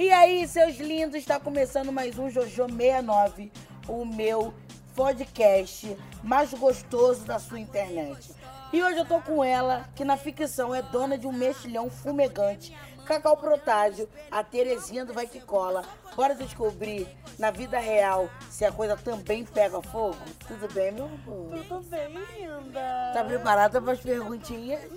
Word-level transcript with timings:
E 0.00 0.10
aí, 0.10 0.48
seus 0.48 0.78
lindos, 0.78 1.16
está 1.16 1.38
começando 1.38 1.92
mais 1.92 2.18
um 2.18 2.30
Jojo 2.30 2.66
69, 2.66 3.52
o 3.86 4.06
meu 4.06 4.54
podcast 4.96 5.94
mais 6.22 6.54
gostoso 6.54 7.26
da 7.26 7.38
sua 7.38 7.60
internet. 7.60 8.34
E 8.72 8.82
hoje 8.82 8.96
eu 8.96 9.04
tô 9.04 9.20
com 9.20 9.44
ela, 9.44 9.84
que 9.94 10.02
na 10.02 10.16
ficção 10.16 10.74
é 10.74 10.80
dona 10.80 11.18
de 11.18 11.26
um 11.26 11.32
mexilhão 11.32 11.90
fumegante, 11.90 12.74
Cacau 13.04 13.36
Protásio, 13.36 14.08
a 14.30 14.42
Terezinha 14.42 15.04
do 15.04 15.12
Vai 15.12 15.26
Que 15.26 15.38
Cola. 15.38 15.82
Bora 16.16 16.34
descobrir, 16.34 17.06
na 17.38 17.50
vida 17.50 17.78
real, 17.78 18.30
se 18.48 18.64
a 18.64 18.72
coisa 18.72 18.96
também 18.96 19.44
pega 19.44 19.82
fogo? 19.82 20.16
Tudo 20.48 20.72
bem, 20.72 20.92
meu 20.92 21.04
amor? 21.04 21.58
Tudo 21.68 21.84
bem, 21.90 22.08
linda. 22.08 23.10
Tá 23.12 23.22
preparada 23.22 23.82
para 23.82 23.92
as 23.92 24.00
perguntinhas? 24.00 24.80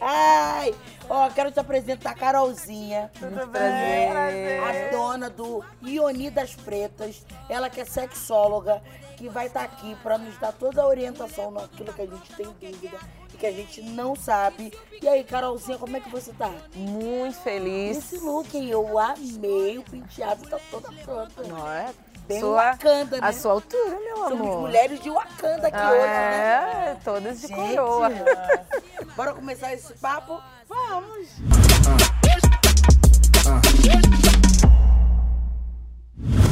Ai, 0.00 0.74
ó, 1.08 1.28
quero 1.30 1.50
te 1.50 1.60
apresentar 1.60 2.10
a 2.10 2.14
Carolzinha. 2.14 3.10
Tudo 3.18 3.48
Prazer. 3.48 3.52
bem? 3.52 4.58
A 4.60 4.90
dona 4.90 5.30
do 5.30 5.64
Ioni 5.82 6.30
das 6.30 6.54
Pretas. 6.54 7.24
Ela 7.48 7.68
que 7.70 7.80
é 7.80 7.84
sexóloga, 7.84 8.82
que 9.16 9.28
vai 9.28 9.46
estar 9.46 9.62
aqui 9.62 9.94
para 10.02 10.18
nos 10.18 10.36
dar 10.38 10.52
toda 10.52 10.82
a 10.82 10.86
orientação 10.86 11.50
naquilo 11.50 11.92
que 11.92 12.02
a 12.02 12.06
gente 12.06 12.32
tem 12.34 12.46
dúvida 12.46 12.98
e 13.32 13.36
que 13.36 13.46
a 13.46 13.52
gente 13.52 13.82
não 13.82 14.14
sabe. 14.16 14.72
E 15.00 15.08
aí, 15.08 15.24
Carolzinha, 15.24 15.78
como 15.78 15.96
é 15.96 16.00
que 16.00 16.10
você 16.10 16.32
tá? 16.32 16.50
Muito 16.74 17.36
feliz. 17.38 17.96
Esse 17.98 18.18
look, 18.18 18.54
hein? 18.56 18.68
eu 18.70 18.98
amei. 18.98 19.78
O 19.78 19.82
penteado 19.82 20.48
tá 20.48 20.58
toda 20.70 20.90
pronta. 21.04 21.42
Não 21.44 21.70
é? 21.70 21.92
Bem 22.26 22.40
Sua- 22.40 22.56
Wakanda, 22.72 23.20
né? 23.20 23.28
A 23.28 23.32
sua 23.32 23.52
altura, 23.52 24.00
meu 24.00 24.16
Somos 24.16 24.32
amor. 24.40 24.60
mulheres 24.62 24.98
de 25.00 25.08
Wakanda 25.08 25.68
aqui 25.68 25.76
Ah, 25.76 25.90
hoje, 25.92 26.00
né? 26.00 26.88
é, 26.90 26.96
todas 27.04 27.40
de 27.40 27.46
Gente, 27.46 27.76
coroa. 27.76 28.08
Bora 29.14 29.32
começar 29.32 29.72
esse 29.72 29.92
papo? 29.94 30.42
Vamos. 30.68 31.28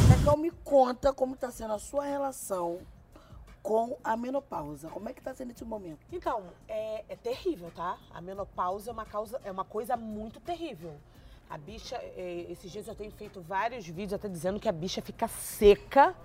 Cacau, 0.09 0.37
me 0.37 0.51
conta 0.63 1.11
como 1.11 1.35
tá 1.35 1.51
sendo 1.51 1.73
a 1.73 1.79
sua 1.79 2.05
relação 2.05 2.79
com 3.61 3.97
a 4.03 4.15
menopausa. 4.15 4.89
Como 4.89 5.09
é 5.09 5.13
que 5.13 5.21
tá 5.21 5.33
sendo 5.33 5.51
esse 5.51 5.65
momento? 5.65 5.99
Então, 6.11 6.43
é, 6.67 7.03
é 7.09 7.15
terrível, 7.15 7.71
tá? 7.75 7.97
A 8.13 8.21
menopausa 8.21 8.91
é 8.91 8.93
uma, 8.93 9.05
causa, 9.05 9.41
é 9.43 9.51
uma 9.51 9.65
coisa 9.65 9.97
muito 9.97 10.39
terrível. 10.39 10.93
A 11.49 11.57
bicha, 11.57 11.95
é, 11.95 12.45
esses 12.49 12.71
dias 12.71 12.87
eu 12.87 12.95
tenho 12.95 13.11
feito 13.11 13.41
vários 13.41 13.85
vídeos 13.85 14.13
até 14.13 14.29
dizendo 14.29 14.59
que 14.59 14.69
a 14.69 14.71
bicha 14.71 15.01
fica 15.01 15.27
seca. 15.27 16.15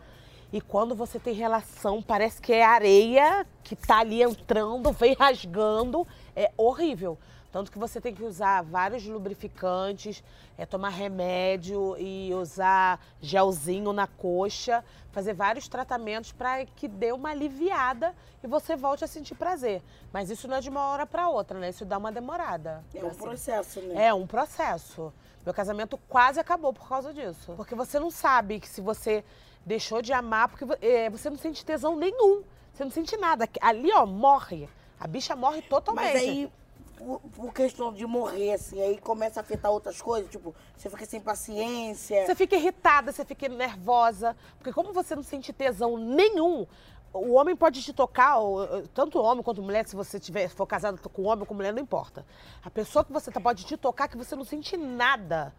E 0.52 0.60
quando 0.60 0.94
você 0.94 1.18
tem 1.18 1.32
relação, 1.32 2.02
parece 2.02 2.40
que 2.40 2.52
é 2.52 2.64
areia 2.64 3.46
que 3.62 3.74
tá 3.74 3.98
ali 3.98 4.22
entrando, 4.22 4.92
vem 4.92 5.14
rasgando. 5.14 6.06
É 6.36 6.52
horrível. 6.56 7.18
Tanto 7.52 7.70
que 7.70 7.78
você 7.78 8.00
tem 8.00 8.14
que 8.14 8.22
usar 8.22 8.62
vários 8.62 9.04
lubrificantes, 9.04 10.22
é, 10.56 10.64
tomar 10.64 10.90
remédio 10.90 11.96
e 11.98 12.32
usar 12.34 13.00
gelzinho 13.20 13.92
na 13.92 14.06
coxa, 14.06 14.84
fazer 15.10 15.34
vários 15.34 15.66
tratamentos 15.66 16.32
para 16.32 16.64
que 16.64 16.86
dê 16.86 17.12
uma 17.12 17.30
aliviada 17.30 18.14
e 18.42 18.46
você 18.46 18.76
volte 18.76 19.04
a 19.04 19.08
sentir 19.08 19.34
prazer. 19.34 19.82
Mas 20.12 20.30
isso 20.30 20.46
não 20.46 20.56
é 20.56 20.60
de 20.60 20.68
uma 20.68 20.86
hora 20.88 21.04
para 21.04 21.28
outra, 21.28 21.58
né? 21.58 21.70
Isso 21.70 21.84
dá 21.84 21.98
uma 21.98 22.12
demorada. 22.12 22.84
É 22.94 23.04
um 23.04 23.14
processo, 23.14 23.80
né? 23.80 24.06
É 24.06 24.14
um 24.14 24.26
processo. 24.26 25.12
Meu 25.44 25.54
casamento 25.54 25.98
quase 26.08 26.38
acabou 26.38 26.72
por 26.72 26.88
causa 26.88 27.12
disso. 27.12 27.54
Porque 27.56 27.74
você 27.74 27.98
não 27.98 28.10
sabe 28.10 28.60
que 28.60 28.68
se 28.68 28.80
você 28.80 29.24
deixou 29.64 30.00
de 30.02 30.12
amar, 30.12 30.48
porque 30.48 30.64
é, 30.80 31.10
você 31.10 31.28
não 31.28 31.36
sente 31.36 31.64
tesão 31.64 31.96
nenhum. 31.96 32.42
Você 32.72 32.84
não 32.84 32.90
sente 32.90 33.16
nada. 33.16 33.48
Ali, 33.60 33.90
ó, 33.92 34.06
morre. 34.06 34.68
A 34.98 35.06
bicha 35.06 35.34
morre 35.34 35.62
totalmente. 35.62 36.12
Mas 36.12 36.22
aí, 36.22 36.52
por, 37.00 37.20
por 37.20 37.52
questão 37.52 37.92
de 37.92 38.06
morrer, 38.06 38.52
assim, 38.52 38.80
aí 38.80 38.98
começa 38.98 39.40
a 39.40 39.42
afetar 39.42 39.72
outras 39.72 40.00
coisas, 40.02 40.30
tipo, 40.30 40.54
você 40.76 40.90
fica 40.90 41.06
sem 41.06 41.20
paciência. 41.20 42.26
Você 42.26 42.34
fica 42.34 42.56
irritada, 42.56 43.10
você 43.10 43.24
fica 43.24 43.48
nervosa. 43.48 44.36
Porque 44.58 44.72
como 44.72 44.92
você 44.92 45.16
não 45.16 45.22
sente 45.22 45.52
tesão 45.52 45.96
nenhum, 45.96 46.66
o 47.12 47.32
homem 47.32 47.56
pode 47.56 47.82
te 47.82 47.92
tocar, 47.92 48.38
ou, 48.38 48.86
tanto 48.88 49.20
homem 49.20 49.42
quanto 49.42 49.62
mulher, 49.62 49.86
se 49.88 49.96
você 49.96 50.20
tiver, 50.20 50.48
for 50.48 50.66
casado 50.66 51.00
com 51.08 51.22
homem 51.22 51.40
ou 51.40 51.46
com 51.46 51.54
mulher, 51.54 51.72
não 51.72 51.82
importa. 51.82 52.24
A 52.62 52.70
pessoa 52.70 53.04
que 53.04 53.12
você 53.12 53.30
tá 53.30 53.40
pode 53.40 53.64
te 53.64 53.76
tocar 53.76 54.06
que 54.06 54.16
você 54.16 54.36
não 54.36 54.44
sente 54.44 54.76
nada. 54.76 55.54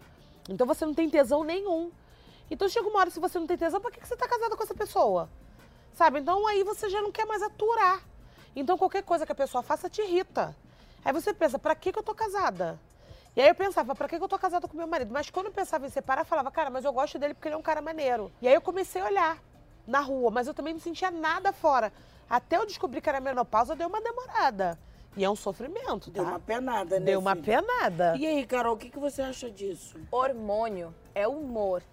Então 0.48 0.68
você 0.68 0.86
não 0.86 0.94
tem 0.94 1.10
tesão 1.10 1.44
nenhum. 1.44 1.92
Então 2.50 2.70
chega 2.70 2.88
uma 2.88 3.00
hora, 3.00 3.10
se 3.10 3.20
você 3.20 3.40
não 3.40 3.48
tem 3.48 3.58
tesão, 3.58 3.82
pra 3.82 3.92
que 3.92 4.00
que 4.00 4.08
você 4.08 4.16
tá 4.16 4.28
casada 4.28 4.56
com 4.56 4.64
essa 4.64 4.76
pessoa? 4.76 5.30
Sabe? 5.94 6.20
Então 6.20 6.46
aí 6.48 6.64
você 6.64 6.90
já 6.90 7.02
não 7.02 7.12
quer 7.12 7.26
mais 7.26 7.42
aturar. 7.42 8.02
Então 8.56 8.78
qualquer 8.78 9.04
coisa 9.04 9.26
que 9.26 9.32
a 9.32 9.36
pessoa 9.36 9.64
faça 9.64 9.90
te 9.90 10.02
irrita. 10.02 10.56
Aí 11.04 11.12
você 11.12 11.34
pensa, 11.34 11.58
pra 11.58 11.76
que 11.76 11.92
que 11.92 12.00
eu 12.00 12.04
tô 12.04 12.14
casada? 12.14 12.80
E 13.36 13.42
aí 13.42 13.48
eu 13.48 13.56
pensava, 13.56 13.96
pra 13.96 14.08
que 14.08 14.18
que 14.18 14.24
eu 14.24 14.28
tô 14.28 14.38
casada 14.38 14.68
com 14.68 14.76
meu 14.76 14.88
marido? 14.88 15.12
Mas 15.12 15.30
quando 15.30 15.48
eu 15.48 15.52
pensava 15.52 15.86
em 15.86 15.90
separar, 15.90 16.22
eu 16.22 16.26
falava, 16.26 16.52
cara, 16.52 16.70
mas 16.70 16.84
eu 16.86 16.92
gosto 16.92 17.18
dele 17.18 17.34
porque 17.34 17.48
ele 17.48 17.56
é 17.56 17.58
um 17.58 17.62
cara 17.62 17.82
maneiro. 17.82 18.32
E 18.42 18.48
aí 18.48 18.54
eu 18.54 18.62
comecei 18.62 19.02
a 19.02 19.06
olhar 19.06 19.38
na 19.88 20.00
rua, 20.00 20.30
mas 20.30 20.48
eu 20.48 20.54
também 20.54 20.74
não 20.74 20.82
sentia 20.82 21.10
nada 21.10 21.54
fora. 21.54 21.92
Até 22.30 22.58
eu 22.58 22.66
descobrir 22.66 23.02
que 23.02 23.10
era 23.10 23.20
menopausa, 23.20 23.76
deu 23.76 23.88
uma 23.88 24.02
demorada. 24.02 24.78
E 25.16 25.24
é 25.24 25.30
um 25.30 25.36
sofrimento, 25.36 26.12
tá? 26.12 26.22
Deu 26.22 26.24
uma 26.24 26.40
penada, 26.40 27.00
né? 27.00 27.06
Deu 27.06 27.20
uma 27.20 27.36
penada. 27.36 28.16
E 28.18 28.26
aí, 28.26 28.46
Carol, 28.46 28.76
o 28.76 28.78
que, 28.78 28.90
que 28.90 29.00
você 29.00 29.22
acha 29.22 29.50
disso? 29.50 30.00
Hormônio 30.10 30.94
é 31.14 31.28
humor. 31.28 31.84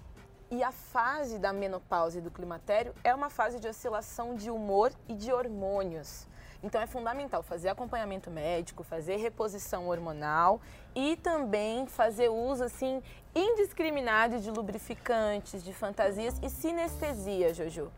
E 0.51 0.63
a 0.63 0.73
fase 0.73 1.39
da 1.39 1.53
menopausa 1.53 2.19
e 2.19 2.23
do 2.23 2.31
climatério 2.31 2.95
é 3.05 3.15
uma 3.15 3.29
fase 3.29 3.61
de 3.61 3.69
oscilação 3.69 4.35
de 4.35 4.51
humor 4.51 4.91
e 5.07 5.15
de 5.15 5.31
hormônios. 5.31 6.27
Então 6.63 6.81
é 6.81 6.87
fundamental 6.87 7.43
fazer 7.43 7.69
acompanhamento 7.69 8.31
médico, 8.31 8.83
fazer 8.83 9.17
reposição 9.17 9.89
hormonal 9.89 10.59
e 10.95 11.17
também 11.17 11.87
fazer 11.87 12.31
uso 12.31 12.65
assim 12.65 13.03
indiscriminado 13.35 14.41
de 14.41 14.51
lubrificantes, 14.51 15.63
de 15.63 15.75
fantasias 15.75 16.41
e 16.43 16.49
sinestesia, 16.49 17.53
Jojo. 17.53 17.93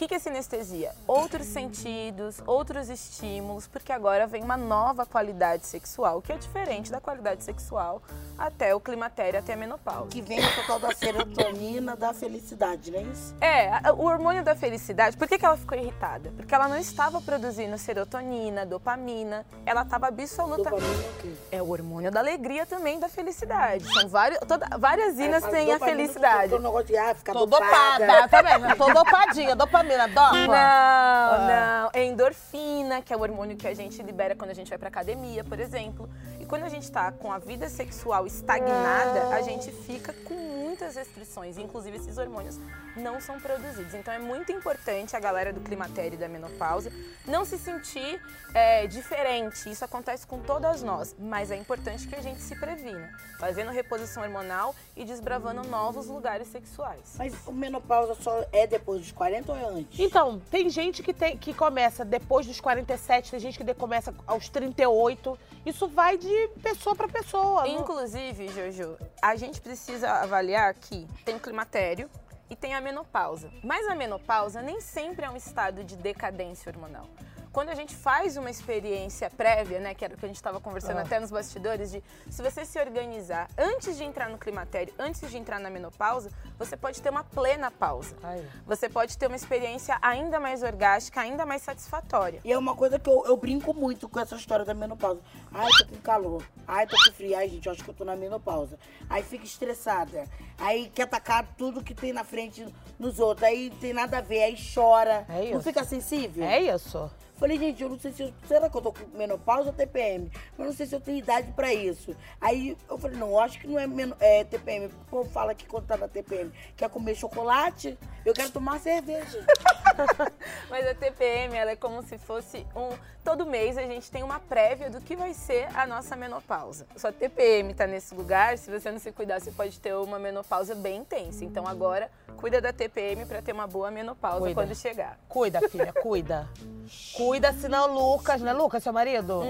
O 0.00 0.02
que 0.02 0.08
que 0.08 0.14
é 0.14 0.18
sinestesia? 0.18 0.92
Outros 1.06 1.46
sentidos, 1.46 2.40
outros 2.46 2.88
estímulos, 2.88 3.66
porque 3.66 3.92
agora 3.92 4.26
vem 4.26 4.42
uma 4.42 4.56
nova 4.56 5.04
qualidade 5.04 5.66
sexual, 5.66 6.22
que 6.22 6.32
é 6.32 6.38
diferente 6.38 6.90
da 6.90 7.02
qualidade 7.02 7.44
sexual 7.44 8.00
até 8.38 8.74
o 8.74 8.80
climatério, 8.80 9.38
até 9.38 9.52
a 9.52 9.56
menopausa. 9.58 10.08
Que 10.08 10.22
vem 10.22 10.40
o 10.40 10.54
total 10.54 10.78
da 10.80 10.94
serotonina 10.94 11.94
da 11.94 12.14
felicidade, 12.14 12.90
não 12.90 12.98
é 12.98 13.02
isso? 13.02 13.34
É, 13.42 13.92
o 13.92 14.06
hormônio 14.06 14.42
da 14.42 14.56
felicidade, 14.56 15.18
por 15.18 15.28
que, 15.28 15.36
que 15.36 15.44
ela 15.44 15.58
ficou 15.58 15.76
irritada? 15.76 16.32
Porque 16.34 16.54
ela 16.54 16.66
não 16.66 16.78
estava 16.78 17.20
produzindo 17.20 17.76
serotonina, 17.76 18.64
dopamina, 18.64 19.44
ela 19.66 19.82
estava 19.82 20.06
absoluta. 20.06 20.70
Dopamina 20.70 20.94
é 20.94 21.10
o 21.10 21.20
quê? 21.20 21.32
É 21.52 21.62
o 21.62 21.68
hormônio 21.68 22.10
da 22.10 22.20
alegria 22.20 22.64
também, 22.64 22.98
da 22.98 23.10
felicidade. 23.10 23.84
São 23.92 24.08
vários, 24.08 24.40
toda, 24.48 24.66
várias 24.78 25.18
inas 25.18 25.44
Aí, 25.44 25.50
têm 25.50 25.72
a 25.74 25.78
felicidade. 25.78 26.48
Tô, 26.48 26.56
tô, 26.56 26.62
negócio 26.62 26.86
de, 26.86 26.96
ah, 26.96 27.14
ficar 27.14 27.34
Tô 27.34 27.44
dopada. 27.44 28.06
dopada, 28.06 28.28
tá 28.28 28.40
vendo? 28.40 28.76
Tô 28.78 28.94
dopadinha, 28.94 29.54
dopamina, 29.54 29.89
dopa. 30.06 30.46
Não, 30.46 31.46
não. 31.46 31.90
É 31.92 32.04
endorfina, 32.04 33.02
que 33.02 33.12
é 33.12 33.16
o 33.16 33.20
hormônio 33.20 33.56
que 33.56 33.66
a 33.66 33.74
gente 33.74 34.02
libera 34.02 34.34
quando 34.34 34.50
a 34.50 34.54
gente 34.54 34.68
vai 34.68 34.78
pra 34.78 34.88
academia, 34.88 35.44
por 35.44 35.58
exemplo. 35.58 36.08
E 36.38 36.46
quando 36.46 36.64
a 36.64 36.68
gente 36.68 36.90
tá 36.90 37.12
com 37.12 37.32
a 37.32 37.38
vida 37.38 37.68
sexual 37.68 38.26
estagnada, 38.26 39.28
a 39.34 39.40
gente 39.42 39.70
fica 39.70 40.12
com 40.24 40.59
muitas 40.70 40.94
restrições. 40.94 41.58
Inclusive, 41.58 41.96
esses 41.96 42.16
hormônios 42.16 42.56
não 42.96 43.20
são 43.20 43.40
produzidos. 43.40 43.92
Então, 43.94 44.14
é 44.14 44.18
muito 44.20 44.52
importante 44.52 45.16
a 45.16 45.20
galera 45.20 45.52
do 45.52 45.60
climatério 45.60 46.14
e 46.14 46.16
da 46.16 46.28
menopausa 46.28 46.92
não 47.26 47.44
se 47.44 47.58
sentir 47.58 48.20
é, 48.54 48.86
diferente. 48.86 49.68
Isso 49.68 49.84
acontece 49.84 50.24
com 50.26 50.38
todas 50.40 50.82
nós. 50.82 51.14
Mas 51.18 51.50
é 51.50 51.56
importante 51.56 52.06
que 52.06 52.14
a 52.14 52.20
gente 52.22 52.40
se 52.40 52.54
previna, 52.54 53.10
fazendo 53.38 53.70
reposição 53.72 54.22
hormonal 54.22 54.74
e 54.96 55.04
desbravando 55.04 55.64
novos 55.68 56.06
lugares 56.06 56.46
sexuais. 56.48 57.14
Mas 57.18 57.34
o 57.46 57.52
menopausa 57.52 58.14
só 58.14 58.44
é 58.52 58.66
depois 58.66 59.00
dos 59.00 59.12
40 59.12 59.52
ou 59.52 59.58
é 59.58 59.64
antes? 59.64 59.98
Então, 59.98 60.40
tem 60.50 60.70
gente 60.70 61.02
que, 61.02 61.12
tem, 61.12 61.36
que 61.36 61.52
começa 61.52 62.04
depois 62.04 62.46
dos 62.46 62.60
47, 62.60 63.32
tem 63.32 63.40
gente 63.40 63.58
que 63.58 63.74
começa 63.74 64.14
aos 64.26 64.48
38. 64.48 65.36
Isso 65.66 65.88
vai 65.88 66.16
de 66.16 66.48
pessoa 66.62 66.94
pra 66.94 67.08
pessoa. 67.08 67.66
não- 67.66 67.80
Inclusive, 67.80 68.48
Jojo, 68.48 68.96
a 69.20 69.34
gente 69.36 69.60
precisa 69.60 70.10
avaliar 70.10 70.59
que 70.74 71.06
tem 71.24 71.36
o 71.36 71.40
climatério 71.40 72.10
e 72.50 72.56
tem 72.56 72.74
a 72.74 72.80
menopausa. 72.80 73.50
Mas 73.62 73.86
a 73.88 73.94
menopausa 73.94 74.60
nem 74.60 74.80
sempre 74.80 75.24
é 75.24 75.30
um 75.30 75.36
estado 75.36 75.82
de 75.84 75.96
decadência 75.96 76.70
hormonal. 76.70 77.08
Quando 77.52 77.70
a 77.70 77.74
gente 77.74 77.94
faz 77.96 78.36
uma 78.36 78.48
experiência 78.48 79.28
prévia, 79.28 79.80
né, 79.80 79.92
que 79.92 80.04
era 80.04 80.14
o 80.14 80.16
que 80.16 80.24
a 80.24 80.28
gente 80.28 80.36
estava 80.36 80.60
conversando 80.60 80.98
Ah. 80.98 81.02
até 81.02 81.18
nos 81.18 81.32
bastidores, 81.32 81.90
de 81.90 82.00
se 82.30 82.42
você 82.42 82.64
se 82.64 82.78
organizar 82.78 83.48
antes 83.58 83.96
de 83.96 84.04
entrar 84.04 84.28
no 84.28 84.38
climatério, 84.38 84.94
antes 84.96 85.28
de 85.28 85.36
entrar 85.36 85.58
na 85.58 85.68
menopausa, 85.68 86.30
você 86.56 86.76
pode 86.76 87.02
ter 87.02 87.10
uma 87.10 87.24
plena 87.24 87.68
pausa. 87.68 88.14
Aí. 88.22 88.46
Você 88.66 88.88
pode 88.88 89.18
ter 89.18 89.26
uma 89.26 89.34
experiência 89.34 89.98
ainda 90.00 90.38
mais 90.38 90.62
orgástica, 90.62 91.20
ainda 91.20 91.44
mais 91.44 91.62
satisfatória. 91.62 92.40
E 92.44 92.52
é 92.52 92.56
uma 92.56 92.76
coisa 92.76 93.00
que 93.00 93.10
eu, 93.10 93.24
eu 93.26 93.36
brinco 93.36 93.74
muito 93.74 94.08
com 94.08 94.20
essa 94.20 94.36
história 94.36 94.64
da 94.64 94.72
menopausa. 94.72 95.20
Ai, 95.52 95.68
tô 95.78 95.86
com 95.86 95.96
calor. 95.96 96.44
Ai, 96.68 96.86
tô 96.86 96.96
com 97.04 97.12
frio. 97.14 97.36
Ai, 97.36 97.48
gente, 97.48 97.66
eu 97.66 97.72
acho 97.72 97.82
que 97.82 97.90
eu 97.90 97.94
tô 97.94 98.04
na 98.04 98.14
menopausa. 98.14 98.78
Aí 99.08 99.24
fica 99.24 99.44
estressada. 99.44 100.24
Aí 100.56 100.88
quer 100.94 101.02
atacar 101.02 101.44
tudo 101.58 101.82
que 101.82 101.94
tem 101.94 102.12
na 102.12 102.22
frente 102.22 102.64
nos 102.96 103.18
outros. 103.18 103.42
Aí 103.48 103.70
tem 103.80 103.92
nada 103.92 104.18
a 104.18 104.20
ver. 104.20 104.44
Aí 104.44 104.56
chora. 104.72 105.24
É 105.28 105.50
Não 105.50 105.58
isso. 105.58 105.62
fica 105.62 105.82
sensível? 105.82 106.44
É 106.44 106.60
isso. 106.60 107.10
Falei, 107.40 107.58
gente, 107.58 107.82
eu 107.82 107.88
não 107.88 107.98
sei 107.98 108.12
se 108.12 108.22
eu, 108.22 108.32
será 108.46 108.68
que 108.68 108.76
eu 108.76 108.82
tô 108.82 108.92
com 108.92 109.16
menopausa 109.16 109.70
ou 109.70 109.72
TPM? 109.74 110.30
Mas 110.58 110.66
não 110.66 110.74
sei 110.74 110.84
se 110.84 110.94
eu 110.94 111.00
tenho 111.00 111.16
idade 111.16 111.50
pra 111.52 111.72
isso. 111.72 112.14
Aí 112.38 112.76
eu 112.88 112.98
falei, 112.98 113.16
não, 113.18 113.30
eu 113.30 113.40
acho 113.40 113.58
que 113.58 113.66
não 113.66 113.78
é, 113.78 113.86
meno- 113.86 114.14
é 114.20 114.44
TPM. 114.44 114.86
O 114.86 114.90
povo 115.10 115.30
fala 115.30 115.54
que 115.54 115.64
quando 115.66 115.86
tá 115.86 115.96
na 115.96 116.06
TPM 116.06 116.52
quer 116.76 116.90
comer 116.90 117.14
chocolate, 117.14 117.98
eu 118.26 118.34
quero 118.34 118.50
tomar 118.50 118.78
cerveja. 118.78 119.42
Mas 120.68 120.86
a 120.86 120.94
TPM, 120.94 121.56
ela 121.56 121.72
é 121.72 121.76
como 121.76 122.02
se 122.02 122.18
fosse 122.18 122.66
um. 122.74 122.90
Todo 123.22 123.44
mês 123.44 123.76
a 123.76 123.82
gente 123.82 124.10
tem 124.10 124.22
uma 124.22 124.40
prévia 124.40 124.88
do 124.88 125.00
que 125.00 125.14
vai 125.14 125.34
ser 125.34 125.68
a 125.76 125.86
nossa 125.86 126.16
menopausa. 126.16 126.86
Sua 126.96 127.12
TPM 127.12 127.74
tá 127.74 127.86
nesse 127.86 128.14
lugar, 128.14 128.56
se 128.56 128.70
você 128.70 128.90
não 128.90 128.98
se 128.98 129.12
cuidar, 129.12 129.40
você 129.40 129.50
pode 129.50 129.78
ter 129.78 129.94
uma 129.94 130.18
menopausa 130.18 130.74
bem 130.74 131.00
intensa. 131.00 131.44
Então 131.44 131.66
agora, 131.66 132.10
cuida 132.36 132.60
da 132.60 132.72
TPM 132.72 133.26
pra 133.26 133.42
ter 133.42 133.52
uma 133.52 133.66
boa 133.66 133.90
menopausa 133.90 134.40
Cuida. 134.40 134.54
quando 134.54 134.74
chegar. 134.74 135.18
Cuida, 135.28 135.68
filha, 135.68 135.92
cuida. 135.92 136.48
Cuida, 137.14 137.52
senão 137.52 137.90
o 137.90 138.14
Lucas, 138.14 138.40
né, 138.40 138.52
Lucas, 138.52 138.82
seu 138.82 138.92
marido? 138.92 139.42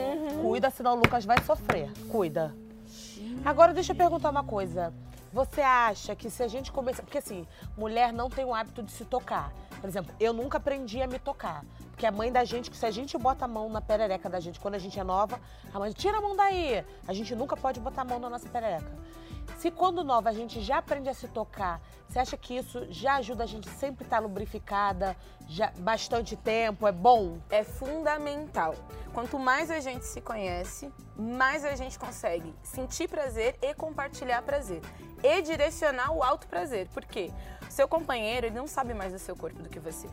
Cuida, 0.43 0.69
senão 0.69 0.93
o 0.93 0.97
Lucas 0.97 1.25
vai 1.25 1.41
sofrer. 1.43 1.91
Cuida. 2.11 2.55
Agora, 3.45 3.73
deixa 3.73 3.93
eu 3.93 3.97
perguntar 3.97 4.29
uma 4.31 4.45
coisa. 4.45 4.93
Você 5.33 5.61
acha 5.61 6.15
que 6.17 6.29
se 6.29 6.43
a 6.43 6.49
gente 6.49 6.73
começar. 6.73 7.03
Porque 7.03 7.19
assim, 7.19 7.47
mulher 7.77 8.13
não 8.13 8.29
tem 8.29 8.45
o 8.45 8.55
hábito 8.55 8.83
de 8.83 8.91
se 8.91 9.05
tocar. 9.05 9.53
Por 9.81 9.89
exemplo, 9.89 10.15
eu 10.21 10.33
nunca 10.33 10.59
aprendi 10.59 11.01
a 11.01 11.07
me 11.07 11.19
tocar. 11.19 11.65
Porque 11.91 12.07
a 12.07 12.13
mãe 12.13 12.31
da 12.31 12.45
gente, 12.45 12.71
que 12.71 12.77
se 12.77 12.87
a 12.87 12.91
gente 12.91 13.17
bota 13.19 13.45
a 13.45 13.49
mão 13.49 13.69
na 13.69 13.81
perereca 13.81 14.29
da 14.29 14.41
gente 14.41 14.61
quando 14.61 14.75
a 14.75 14.79
gente 14.79 14.99
é 14.99 15.05
nova, 15.05 15.41
a 15.73 15.79
mãe 15.79 15.93
tira 15.93 16.19
a 16.19 16.21
mão 16.21 16.37
daí. 16.37 16.85
A 17.07 17.13
gente 17.13 17.35
nunca 17.35 17.57
pode 17.57 17.81
botar 17.81 18.03
a 18.03 18.05
mão 18.05 18.19
na 18.19 18.29
nossa 18.29 18.49
perereca. 18.49 18.91
Se 19.59 19.71
quando 19.71 20.03
nova 20.03 20.31
a 20.31 20.33
gente 20.33 20.61
já 20.61 20.79
aprende 20.79 21.09
a 21.09 21.15
se 21.15 21.29
tocar, 21.29 21.83
você 22.09 22.19
acha 22.19 22.37
que 22.37 22.57
isso 22.57 22.87
já 22.91 23.17
ajuda 23.17 23.45
a 23.45 23.47
gente 23.47 23.69
sempre 23.69 24.05
estar 24.05 24.19
lubrificada, 24.19 25.15
já 25.47 25.71
bastante 25.79 26.35
tempo, 26.37 26.87
é 26.87 26.93
bom? 26.93 27.39
É 27.51 27.63
fundamental. 27.63 28.75
Quanto 29.13 29.39
mais 29.39 29.71
a 29.71 29.81
gente 29.81 30.07
se 30.07 30.21
conhece, 30.21 30.91
mais 31.17 31.65
a 31.65 31.75
gente 31.75 31.99
consegue 31.99 32.55
sentir 32.63 33.09
prazer 33.09 33.59
e 33.61 33.75
compartilhar 33.75 34.41
prazer. 34.43 34.81
E 35.23 35.43
direcionar 35.43 36.13
o 36.13 36.23
alto 36.23 36.47
prazer. 36.47 36.89
Por 36.89 37.05
quê? 37.05 37.31
Seu 37.69 37.87
companheiro, 37.87 38.47
ele 38.47 38.57
não 38.57 38.67
sabe 38.67 38.95
mais 38.95 39.13
do 39.13 39.19
seu 39.19 39.37
corpo 39.37 39.63
que 39.71 39.79
você. 39.79 40.09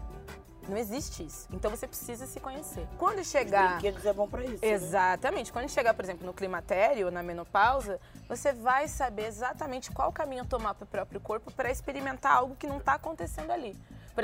Não 0.67 0.77
existe 0.77 1.25
isso. 1.25 1.47
Então 1.53 1.71
você 1.71 1.87
precisa 1.87 2.27
se 2.27 2.39
conhecer. 2.39 2.85
Quando 2.97 3.23
chegar. 3.23 3.73
Brinquedos 3.73 4.05
é 4.05 4.11
bom 4.13 4.27
pra 4.27 4.43
isso. 4.43 4.63
né? 4.63 4.71
Exatamente. 4.71 5.51
Quando 5.51 5.69
chegar, 5.69 5.93
por 5.93 6.03
exemplo, 6.03 6.25
no 6.25 6.33
climatério 6.33 7.05
ou 7.05 7.11
na 7.11 7.23
menopausa, 7.23 7.99
você 8.27 8.51
vai 8.51 8.87
saber 8.89 9.27
exatamente 9.27 9.91
qual 9.91 10.11
caminho 10.11 10.45
tomar 10.45 10.73
para 10.73 10.83
o 10.83 10.87
próprio 10.87 11.21
corpo 11.21 11.51
para 11.51 11.71
experimentar 11.71 12.33
algo 12.33 12.55
que 12.55 12.67
não 12.67 12.77
está 12.79 12.95
acontecendo 12.95 13.51
ali. 13.51 13.75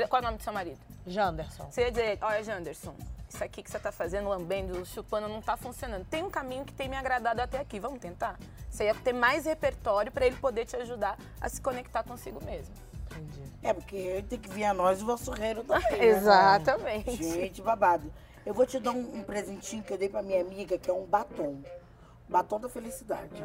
Qual 0.08 0.20
é 0.20 0.22
o 0.22 0.26
nome 0.26 0.38
do 0.38 0.42
seu 0.42 0.52
marido? 0.52 0.78
Janderson. 1.06 1.70
Você 1.70 1.82
ia 1.82 1.90
dizer, 1.90 2.18
olha, 2.20 2.42
Janderson, 2.42 2.94
isso 3.28 3.42
aqui 3.42 3.62
que 3.62 3.70
você 3.70 3.78
tá 3.78 3.92
fazendo, 3.92 4.28
lambendo, 4.28 4.84
chupando, 4.84 5.28
não 5.28 5.40
tá 5.40 5.56
funcionando. 5.56 6.04
Tem 6.04 6.22
um 6.22 6.30
caminho 6.30 6.64
que 6.64 6.72
tem 6.72 6.88
me 6.88 6.96
agradado 6.96 7.40
até 7.40 7.58
aqui, 7.58 7.78
vamos 7.78 8.00
tentar? 8.00 8.36
Você 8.68 8.84
ia 8.84 8.94
ter 8.94 9.12
mais 9.12 9.44
repertório 9.46 10.10
para 10.10 10.26
ele 10.26 10.36
poder 10.36 10.66
te 10.66 10.76
ajudar 10.76 11.16
a 11.40 11.48
se 11.48 11.60
conectar 11.60 12.02
consigo 12.02 12.44
mesmo. 12.44 12.74
Entendi. 13.16 13.42
É, 13.62 13.72
porque 13.72 14.24
tem 14.28 14.38
que 14.38 14.48
vir 14.50 14.64
a 14.64 14.74
nós 14.74 15.02
o 15.02 15.06
vosso 15.06 15.30
reino 15.30 15.62
também. 15.64 15.90
né? 15.98 16.04
Exatamente. 16.06 17.16
Gente, 17.16 17.62
babado. 17.62 18.12
Eu 18.44 18.52
vou 18.52 18.66
te 18.66 18.78
dar 18.78 18.90
um, 18.92 19.16
um 19.18 19.22
presentinho 19.22 19.82
que 19.82 19.92
eu 19.92 19.98
dei 19.98 20.08
pra 20.08 20.22
minha 20.22 20.40
amiga, 20.40 20.76
que 20.76 20.90
é 20.90 20.92
um 20.92 21.04
batom. 21.06 21.62
Batom 22.28 22.60
da 22.60 22.68
felicidade. 22.68 23.42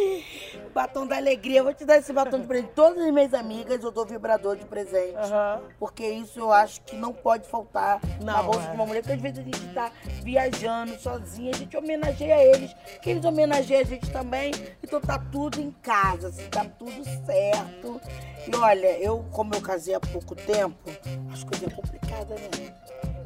Batom 0.74 1.06
da 1.06 1.16
alegria. 1.16 1.60
Eu 1.60 1.64
vou 1.64 1.74
te 1.74 1.84
dar 1.84 1.96
esse 1.98 2.12
batom 2.12 2.40
de 2.40 2.46
presente. 2.46 2.72
Todas 2.74 3.02
as 3.02 3.10
minhas 3.12 3.32
amigas 3.32 3.82
eu 3.82 3.90
dou 3.90 4.04
vibrador 4.04 4.56
de 4.56 4.64
presente. 4.66 5.16
Aham. 5.16 5.62
Porque 5.78 6.06
isso 6.06 6.38
eu 6.40 6.52
acho 6.52 6.82
que 6.82 6.96
não 6.96 7.12
pode 7.12 7.48
faltar 7.48 8.00
na 8.22 8.38
Não, 8.38 8.44
bolsa 8.44 8.66
é. 8.66 8.70
de 8.70 8.74
uma 8.76 8.86
mulher. 8.86 9.00
Porque 9.00 9.14
às 9.14 9.20
vezes 9.20 9.38
a 9.38 9.42
gente 9.42 9.74
tá 9.74 9.90
viajando 10.22 10.98
sozinha, 10.98 11.52
a 11.54 11.56
gente 11.56 11.76
homenageia 11.76 12.42
eles, 12.54 12.74
que 13.00 13.10
eles 13.10 13.24
homenageiam 13.24 13.80
a 13.80 13.84
gente 13.84 14.10
também. 14.10 14.52
Então 14.82 15.00
tá 15.00 15.18
tudo 15.32 15.60
em 15.60 15.70
casa, 15.82 16.28
assim, 16.28 16.48
tá 16.50 16.64
tudo 16.64 17.04
certo. 17.24 18.00
E 18.46 18.54
olha, 18.56 18.98
eu, 18.98 19.24
como 19.32 19.54
eu 19.54 19.60
casei 19.60 19.94
há 19.94 20.00
pouco 20.00 20.34
tempo, 20.34 20.90
as 21.32 21.42
coisas 21.42 21.68
é 21.68 21.74
complicada, 21.74 22.34
né? 22.34 22.74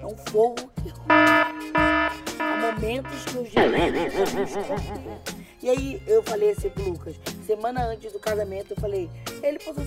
É 0.00 0.06
um 0.06 0.16
fogo 0.16 0.70
que 0.82 0.90
Há 1.08 2.56
momentos 2.56 3.24
que 3.24 3.36
eu 3.36 3.44
já 3.46 3.60
E 5.62 5.68
aí 5.68 6.02
eu 6.06 6.22
falei 6.22 6.50
assim 6.52 6.70
pro 6.70 6.84
Lucas, 6.90 7.14
semana 7.46 7.84
antes 7.86 8.12
do 8.12 8.18
casamento, 8.18 8.72
eu 8.72 8.76
falei, 8.80 9.10
ele 9.42 9.58
falou, 9.58 9.86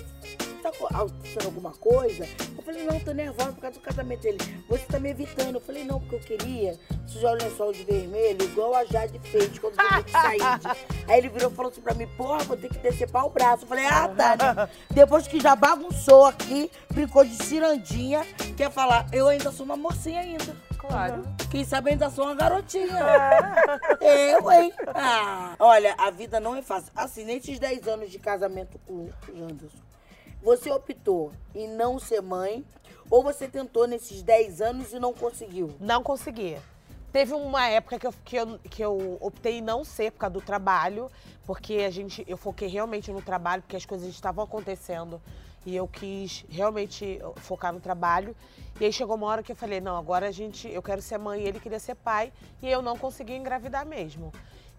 tá 0.61 0.71
co- 0.71 0.87
acontecendo 0.87 1.45
alguma 1.45 1.71
coisa? 1.71 2.27
Eu 2.55 2.63
falei, 2.63 2.83
não, 2.83 2.99
tô 2.99 3.11
nervosa 3.11 3.51
por 3.53 3.61
causa 3.61 3.79
do 3.79 3.83
casamento. 3.83 4.25
Ele, 4.25 4.37
você 4.69 4.85
tá 4.85 4.99
me 4.99 5.09
evitando. 5.09 5.55
Eu 5.55 5.61
falei, 5.61 5.83
não, 5.83 5.99
porque 5.99 6.15
eu 6.15 6.19
queria 6.37 6.79
sujar 7.07 7.33
o 7.33 7.35
lençol 7.35 7.73
de 7.73 7.83
vermelho, 7.83 8.41
igual 8.45 8.73
a 8.75 8.85
Jade 8.85 9.19
fez 9.23 9.57
quando 9.59 9.75
de 9.75 10.11
Saíde. 10.11 10.43
Aí 11.09 11.17
ele 11.17 11.29
virou 11.29 11.51
e 11.51 11.55
falou 11.55 11.71
assim 11.71 11.81
pra 11.81 11.93
mim, 11.93 12.07
porra, 12.15 12.39
vou 12.43 12.55
ter 12.55 12.69
que 12.69 12.77
decepar 12.77 13.25
o 13.25 13.29
braço. 13.29 13.63
Eu 13.63 13.67
falei, 13.67 13.85
ah, 13.85 14.07
tá, 14.07 14.35
né? 14.55 14.69
Depois 14.93 15.27
que 15.27 15.39
já 15.39 15.55
bagunçou 15.55 16.25
aqui, 16.25 16.71
brincou 16.93 17.25
de 17.25 17.35
cirandinha, 17.43 18.25
quer 18.55 18.71
falar, 18.71 19.07
eu 19.11 19.27
ainda 19.27 19.51
sou 19.51 19.65
uma 19.65 19.75
mocinha 19.75 20.21
ainda. 20.21 20.55
Claro. 20.87 21.23
Quem 21.49 21.63
sabe 21.63 21.91
ainda 21.91 22.09
sou 22.09 22.25
uma 22.25 22.35
garotinha. 22.35 22.99
Eu, 24.01 24.51
hein? 24.51 24.73
Ah, 24.93 25.55
olha, 25.57 25.95
a 25.97 26.11
vida 26.11 26.41
não 26.41 26.55
é 26.55 26.61
fácil. 26.61 26.91
Assim, 26.93 27.23
nesses 27.23 27.57
10 27.57 27.87
anos 27.87 28.11
de 28.11 28.19
casamento 28.19 28.77
com 28.85 28.93
o 28.93 29.13
Janderson, 29.33 29.77
você 30.41 30.69
optou 30.69 31.31
em 31.55 31.69
não 31.69 31.97
ser 31.99 32.21
mãe 32.21 32.65
ou 33.09 33.23
você 33.23 33.47
tentou 33.47 33.87
nesses 33.87 34.21
10 34.21 34.59
anos 34.61 34.91
e 34.91 34.99
não 34.99 35.13
conseguiu? 35.13 35.73
Não 35.79 36.03
consegui. 36.03 36.57
Teve 37.13 37.33
uma 37.33 37.65
época 37.69 37.97
que 37.97 38.07
eu, 38.07 38.13
que, 38.25 38.35
eu, 38.35 38.59
que 38.69 38.81
eu 38.83 39.17
optei 39.21 39.59
em 39.59 39.61
não 39.61 39.85
ser 39.85 40.11
por 40.11 40.19
causa 40.19 40.33
do 40.33 40.41
trabalho, 40.41 41.09
porque 41.45 41.75
a 41.75 41.89
gente, 41.91 42.25
eu 42.27 42.35
foquei 42.35 42.67
realmente 42.67 43.09
no 43.11 43.21
trabalho, 43.21 43.61
porque 43.61 43.77
as 43.77 43.85
coisas 43.85 44.09
estavam 44.09 44.43
acontecendo 44.43 45.21
e 45.65 45.75
eu 45.75 45.87
quis 45.87 46.45
realmente 46.49 47.19
focar 47.37 47.73
no 47.73 47.79
trabalho. 47.79 48.35
E 48.79 48.85
aí 48.85 48.93
chegou 48.93 49.15
uma 49.15 49.27
hora 49.27 49.43
que 49.43 49.51
eu 49.51 49.55
falei, 49.55 49.79
não, 49.79 49.97
agora 49.97 50.27
a 50.27 50.31
gente, 50.31 50.67
eu 50.69 50.81
quero 50.81 51.01
ser 51.01 51.17
mãe 51.17 51.41
e 51.41 51.47
ele 51.47 51.59
queria 51.59 51.79
ser 51.79 51.95
pai, 51.95 52.31
e 52.61 52.69
eu 52.69 52.81
não 52.81 52.97
consegui 52.97 53.33
engravidar 53.33 53.85
mesmo. 53.85 54.31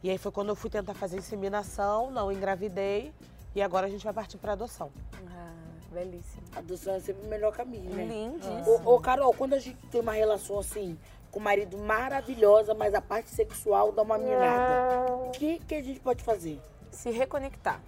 E 0.03 0.11
aí 0.11 0.19
foi 0.19 0.33
quando 0.33 0.49
eu 0.51 0.57
fui 0.57 0.69
tentar 0.69 0.95
fazer 0.95 1.17
inseminação, 1.17 2.11
não 2.11 2.31
engravidei, 2.31 3.13
e 3.55 3.63
agora 3.63 3.87
a 3.87 3.91
gente 3.91 4.05
vai 4.05 4.13
partir 4.13 4.37
para 4.37 4.53
adoção. 4.53 4.91
Ah, 5.31 5.53
belíssimo. 5.93 6.43
A 6.55 6.59
adoção 6.59 6.95
é 6.95 7.01
sempre 7.01 7.25
o 7.25 7.29
melhor 7.29 7.53
caminho, 7.53 7.91
né? 7.91 8.05
Lindíssimo. 8.05 8.83
Ô, 8.85 8.95
ô, 8.95 9.01
Carol, 9.01 9.33
quando 9.33 9.55
a 9.55 9.59
gente 9.59 9.79
tem 9.87 10.01
uma 10.01 10.13
relação 10.13 10.59
assim, 10.59 10.99
com 11.31 11.39
o 11.39 11.43
marido 11.43 11.79
maravilhosa, 11.79 12.75
mas 12.75 12.95
a 12.95 13.01
parte 13.01 13.31
sexual 13.31 13.93
dá 13.93 14.03
uma 14.03 14.19
minada, 14.19 15.13
o 15.13 15.31
que, 15.31 15.59
que 15.61 15.75
a 15.75 15.83
gente 15.83 16.01
pode 16.01 16.23
fazer? 16.23 16.61
se 16.95 17.11
reconectar. 17.11 17.81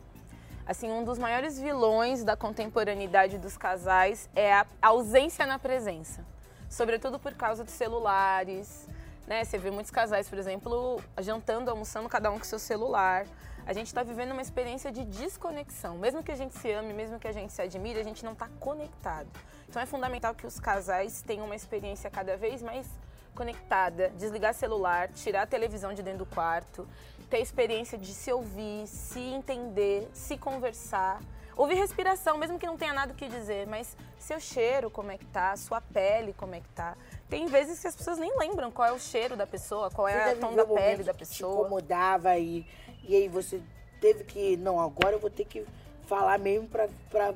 Assim, 0.67 0.91
um 0.91 1.05
dos 1.05 1.17
maiores 1.17 1.61
vilões 1.61 2.25
da 2.25 2.37
contemporaneidade 2.37 3.39
dos 3.39 3.57
casais 3.57 4.29
é 4.35 4.53
a 4.53 4.67
ausência 4.83 5.47
na 5.47 5.61
presença. 5.61 6.27
Sobretudo 6.69 7.21
por 7.21 7.35
causa 7.35 7.63
dos 7.63 7.73
celulares, 7.73 8.89
né? 9.29 9.45
Você 9.45 9.59
vê 9.59 9.71
muitos 9.71 9.93
casais, 9.93 10.29
por 10.29 10.37
exemplo, 10.37 11.01
jantando, 11.19 11.71
almoçando, 11.71 12.09
cada 12.09 12.33
um 12.33 12.39
com 12.39 12.45
seu 12.45 12.59
celular. 12.59 13.27
A 13.65 13.73
gente 13.73 13.87
está 13.87 14.03
vivendo 14.03 14.33
uma 14.33 14.43
experiência 14.43 14.91
de 14.91 15.05
desconexão. 15.05 15.99
Mesmo 15.99 16.21
que 16.21 16.33
a 16.33 16.37
gente 16.37 16.59
se 16.59 16.73
ame, 16.73 16.93
mesmo 16.93 17.17
que 17.21 17.29
a 17.29 17.33
gente 17.33 17.53
se 17.53 17.63
admire, 17.63 18.01
a 18.01 18.05
gente 18.05 18.25
não 18.25 18.33
está 18.33 18.49
conectado. 18.59 19.29
Então 19.69 19.81
é 19.81 19.87
fundamental 19.87 20.35
que 20.35 20.49
os 20.49 20.59
casais 20.59 21.23
tenham 21.23 21.47
uma 21.47 21.55
experiência 21.55 22.11
cada 22.11 22.37
vez 22.37 22.61
mais 22.61 22.89
conectada, 23.37 24.09
desligar 24.17 24.55
celular, 24.55 25.09
tirar 25.11 25.43
a 25.43 25.47
televisão 25.47 25.93
de 25.93 26.03
dentro 26.03 26.21
do 26.21 26.27
quarto, 26.27 26.89
ter 27.29 27.39
a 27.39 27.41
experiência 27.41 27.99
de 27.99 28.13
se 28.13 28.33
ouvir, 28.33 28.87
se 28.87 29.21
entender, 29.21 30.09
se 30.13 30.37
conversar. 30.37 31.21
Ouvir 31.57 31.75
respiração, 31.75 32.37
mesmo 32.37 32.59
que 32.59 32.67
não 32.67 32.77
tenha 32.77 32.93
nada 32.93 33.13
o 33.13 33.17
que 33.17 33.29
dizer, 33.29 33.67
mas 33.67 33.97
seu 34.19 34.39
cheiro, 34.39 34.91
como 34.91 35.11
é 35.11 35.17
que 35.17 35.25
tá, 35.27 35.57
sua 35.57 35.81
pele, 35.81 36.35
como 36.35 36.55
é 36.55 36.61
que 36.61 36.69
tá. 36.69 36.95
Tem 37.31 37.47
vezes 37.47 37.81
que 37.81 37.87
as 37.87 37.97
pessoas 37.97 38.19
nem 38.19 38.37
lembram 38.39 38.71
qual 38.71 38.89
é 38.89 38.93
o 38.93 38.99
cheiro 38.99 39.37
da 39.37 39.47
pessoa, 39.47 39.91
qual 39.91 40.07
é 40.07 40.35
o 40.35 40.39
tom 40.39 40.55
da 40.55 40.67
pele 40.67 41.03
da 41.03 41.13
que 41.15 41.25
Te 41.25 41.29
pessoa. 41.31 41.61
incomodava 41.61 42.37
e, 42.37 42.67
e 43.03 43.17
aí 43.17 43.29
você 43.29 43.63
teve 44.03 44.25
que, 44.25 44.57
não, 44.59 44.79
agora 44.79 45.17
eu 45.17 45.19
vou 45.19 45.31
ter 45.31 45.47
que 45.47 45.67
falar 46.07 46.39
mesmo 46.39 46.69
pra, 46.69 46.89
pra 47.11 47.33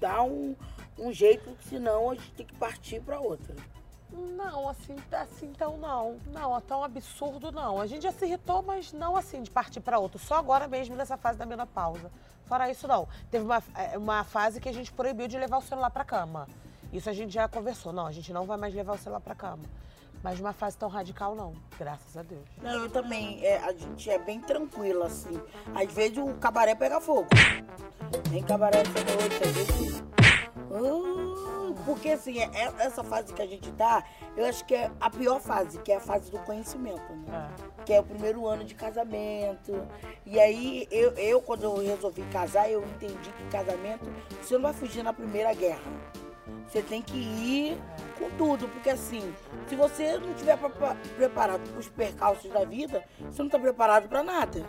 dar 0.00 0.22
um, 0.22 0.56
um 0.98 1.12
jeito, 1.12 1.56
senão 1.68 2.10
a 2.10 2.14
gente 2.16 2.32
tem 2.32 2.46
que 2.46 2.54
partir 2.56 3.00
pra 3.00 3.20
outra. 3.20 3.54
Não, 4.12 4.68
assim, 4.68 4.96
assim 5.12 5.46
então 5.46 5.76
não. 5.76 6.18
Não, 6.26 6.56
é 6.56 6.60
tão 6.60 6.82
absurdo 6.82 7.52
não. 7.52 7.80
A 7.80 7.86
gente 7.86 8.02
já 8.02 8.12
se 8.12 8.24
irritou, 8.26 8.62
mas 8.62 8.92
não 8.92 9.16
assim, 9.16 9.42
de 9.42 9.50
partir 9.50 9.80
para 9.80 9.98
outro. 9.98 10.18
Só 10.18 10.36
agora 10.36 10.66
mesmo 10.66 10.96
nessa 10.96 11.16
fase 11.16 11.38
da 11.38 11.46
menopausa. 11.46 12.10
Fora 12.46 12.70
isso, 12.70 12.88
não. 12.88 13.06
Teve 13.30 13.44
uma, 13.44 13.62
é, 13.76 13.96
uma 13.96 14.24
fase 14.24 14.60
que 14.60 14.68
a 14.68 14.72
gente 14.72 14.92
proibiu 14.92 15.28
de 15.28 15.38
levar 15.38 15.58
o 15.58 15.62
celular 15.62 15.90
para 15.90 16.04
cama. 16.04 16.48
Isso 16.92 17.08
a 17.08 17.12
gente 17.12 17.32
já 17.32 17.46
conversou. 17.46 17.92
Não, 17.92 18.06
a 18.06 18.12
gente 18.12 18.32
não 18.32 18.44
vai 18.44 18.56
mais 18.56 18.74
levar 18.74 18.94
o 18.94 18.98
celular 18.98 19.20
para 19.20 19.34
cama. 19.34 19.62
Mas 20.22 20.38
uma 20.38 20.52
fase 20.52 20.76
tão 20.76 20.88
radical, 20.88 21.34
não. 21.34 21.54
Graças 21.78 22.16
a 22.16 22.22
Deus. 22.22 22.44
Não, 22.60 22.72
eu 22.72 22.90
também, 22.90 23.44
é, 23.44 23.58
a 23.58 23.72
gente 23.72 24.10
é 24.10 24.18
bem 24.18 24.40
tranquila, 24.40 25.06
assim. 25.06 25.40
Às 25.74 25.92
vezes 25.92 26.18
o 26.18 26.34
cabaré 26.34 26.74
pega 26.74 27.00
fogo. 27.00 27.28
Tem 28.30 28.42
cabaré 28.42 28.80
essa 28.80 28.92
noite, 28.92 29.42
às 29.42 29.52
vezes... 29.52 30.00
Uh, 30.70 31.19
Porque 31.84 32.10
assim, 32.10 32.38
é- 32.38 32.50
é- 32.52 32.72
essa 32.78 33.02
fase 33.02 33.32
que 33.32 33.42
a 33.42 33.46
gente 33.46 33.70
tá, 33.72 34.04
eu 34.36 34.44
acho 34.46 34.64
que 34.64 34.74
é 34.74 34.90
a 35.00 35.10
pior 35.10 35.40
fase, 35.40 35.78
que 35.78 35.92
é 35.92 35.96
a 35.96 36.00
fase 36.00 36.30
do 36.30 36.38
conhecimento, 36.40 37.12
né? 37.26 37.50
Que 37.84 37.92
é 37.94 38.00
o 38.00 38.04
primeiro 38.04 38.46
ano 38.46 38.64
de 38.64 38.74
casamento. 38.74 39.86
E 40.26 40.38
aí, 40.38 40.86
eu, 40.90 41.12
eu, 41.12 41.40
quando 41.42 41.64
eu 41.64 41.76
resolvi 41.78 42.22
casar, 42.32 42.70
eu 42.70 42.82
entendi 42.82 43.30
que 43.32 43.44
casamento, 43.50 44.10
você 44.42 44.54
não 44.54 44.62
vai 44.62 44.72
fugir 44.72 45.02
na 45.02 45.12
primeira 45.12 45.52
guerra. 45.54 45.80
Você 46.66 46.82
tem 46.82 47.02
que 47.02 47.16
ir 47.16 47.78
com 48.16 48.30
tudo, 48.36 48.68
porque 48.68 48.90
assim, 48.90 49.34
se 49.66 49.74
você 49.74 50.18
não 50.18 50.30
estiver 50.30 50.56
preparado 51.16 51.68
para 51.68 51.78
os 51.80 51.88
percalços 51.88 52.50
da 52.50 52.64
vida, 52.64 53.04
você 53.28 53.38
não 53.42 53.46
está 53.46 53.58
preparado 53.58 54.08
para 54.08 54.22
nada. 54.22 54.64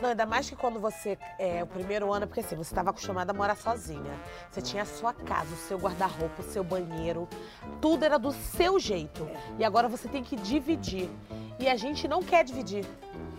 Não, 0.00 0.10
ainda 0.10 0.26
mais 0.26 0.48
que 0.48 0.56
quando 0.56 0.80
você, 0.80 1.18
é, 1.38 1.62
o 1.62 1.66
primeiro 1.66 2.12
ano, 2.12 2.26
porque 2.26 2.40
assim, 2.40 2.56
você 2.56 2.72
estava 2.72 2.90
acostumada 2.90 3.32
a 3.32 3.34
morar 3.34 3.56
sozinha. 3.56 4.12
Você 4.50 4.60
tinha 4.60 4.82
a 4.82 4.86
sua 4.86 5.12
casa, 5.12 5.54
o 5.54 5.56
seu 5.56 5.78
guarda-roupa, 5.78 6.42
o 6.42 6.44
seu 6.44 6.64
banheiro. 6.64 7.28
Tudo 7.80 8.04
era 8.04 8.18
do 8.18 8.32
seu 8.32 8.78
jeito. 8.78 9.28
E 9.58 9.64
agora 9.64 9.88
você 9.88 10.08
tem 10.08 10.22
que 10.22 10.36
dividir. 10.36 11.08
E 11.58 11.68
a 11.68 11.76
gente 11.76 12.08
não 12.08 12.22
quer 12.22 12.44
dividir. 12.44 12.84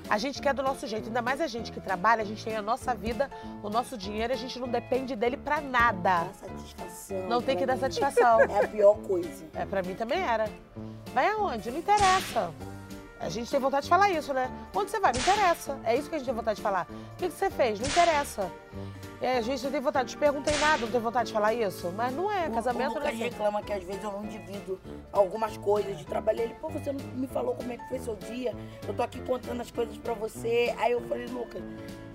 A 0.10 0.18
gente 0.18 0.42
quer 0.42 0.54
do 0.54 0.62
nosso 0.62 0.86
jeito. 0.88 1.08
Ainda 1.08 1.22
mais 1.22 1.42
a 1.42 1.48
gente 1.48 1.72
que 1.72 1.82
trabalha, 1.82 2.22
a 2.22 2.26
gente 2.26 2.44
tem 2.44 2.56
a 2.56 2.62
nossa 2.62 2.94
vida, 2.94 3.30
o 3.64 3.70
nosso 3.70 3.98
dinheiro, 3.98 4.32
a 4.34 4.36
gente 4.36 4.60
não 4.60 4.68
depende 4.68 5.16
dele 5.16 5.36
pra 5.36 5.60
nada. 5.60 6.26
Dá 6.26 6.34
satisfação. 6.34 7.28
Não 7.28 7.42
tem 7.42 7.58
que 7.58 7.66
pra 7.66 7.76
dar 7.76 7.88
mim. 7.88 7.94
satisfação. 7.94 8.40
É 8.56 8.64
a 8.64 8.68
pior 8.68 8.96
coisa. 9.00 9.46
É, 9.54 9.66
pra 9.66 9.82
mim 9.82 9.96
também 9.96 10.20
era. 10.20 10.48
Vai 11.14 11.28
aonde? 11.28 11.72
Não 11.72 11.80
interessa. 11.80 12.54
A 13.26 13.30
gente 13.30 13.50
tem 13.50 13.60
vontade 13.60 13.86
de 13.86 13.90
falar 13.90 14.12
isso, 14.12 14.32
né? 14.36 14.52
Onde 14.76 14.92
você 14.92 15.00
vai? 15.00 15.12
Não 15.12 15.20
interessa. 15.20 15.80
É 15.84 15.96
isso 15.98 16.08
que 16.08 16.14
a 16.16 16.18
gente 16.20 16.28
tem 16.28 16.36
vontade 16.36 16.58
de 16.58 16.62
falar. 16.62 16.86
O 16.92 17.16
que, 17.18 17.28
que 17.28 17.34
você 17.34 17.50
fez? 17.50 17.80
Não 17.80 17.88
interessa. 17.88 18.52
É, 19.20 19.38
a 19.38 19.42
gente 19.42 19.64
não 19.64 19.72
tem 19.72 19.82
vontade, 19.82 20.10
te 20.12 20.18
perguntei 20.18 20.56
nada, 20.58 20.78
não 20.86 20.92
tem 20.92 21.02
vontade 21.02 21.28
de 21.28 21.34
falar 21.34 21.52
isso. 21.54 21.92
Mas 21.96 22.14
não 22.14 22.32
é, 22.32 22.48
O- 22.48 22.52
casamento 22.52 22.92
o 22.92 22.96
não 22.96 23.02
é 23.02 23.06
Lucas 23.06 23.14
assim. 23.16 23.24
reclama 23.24 23.64
que 23.64 23.74
às 23.74 23.84
vezes 23.84 24.04
eu 24.04 24.12
não 24.12 24.22
divido 24.28 24.80
algumas 25.12 25.58
coisas 25.58 25.98
de 25.98 26.06
trabalho. 26.06 26.40
Ele, 26.42 26.54
pô, 26.54 26.70
você 26.70 26.92
não 26.92 27.00
me 27.16 27.26
falou 27.26 27.56
como 27.56 27.72
é 27.72 27.78
que 27.78 27.90
foi 27.90 27.98
seu 28.00 28.16
dia. 28.16 28.54
Eu 28.88 28.94
tô 28.94 29.02
aqui 29.02 29.20
contando 29.22 29.60
as 29.60 29.72
coisas 29.72 29.98
pra 29.98 30.14
você. 30.14 30.76
Aí 30.78 30.92
eu 30.92 31.02
falei, 31.08 31.26
Lucas, 31.26 31.64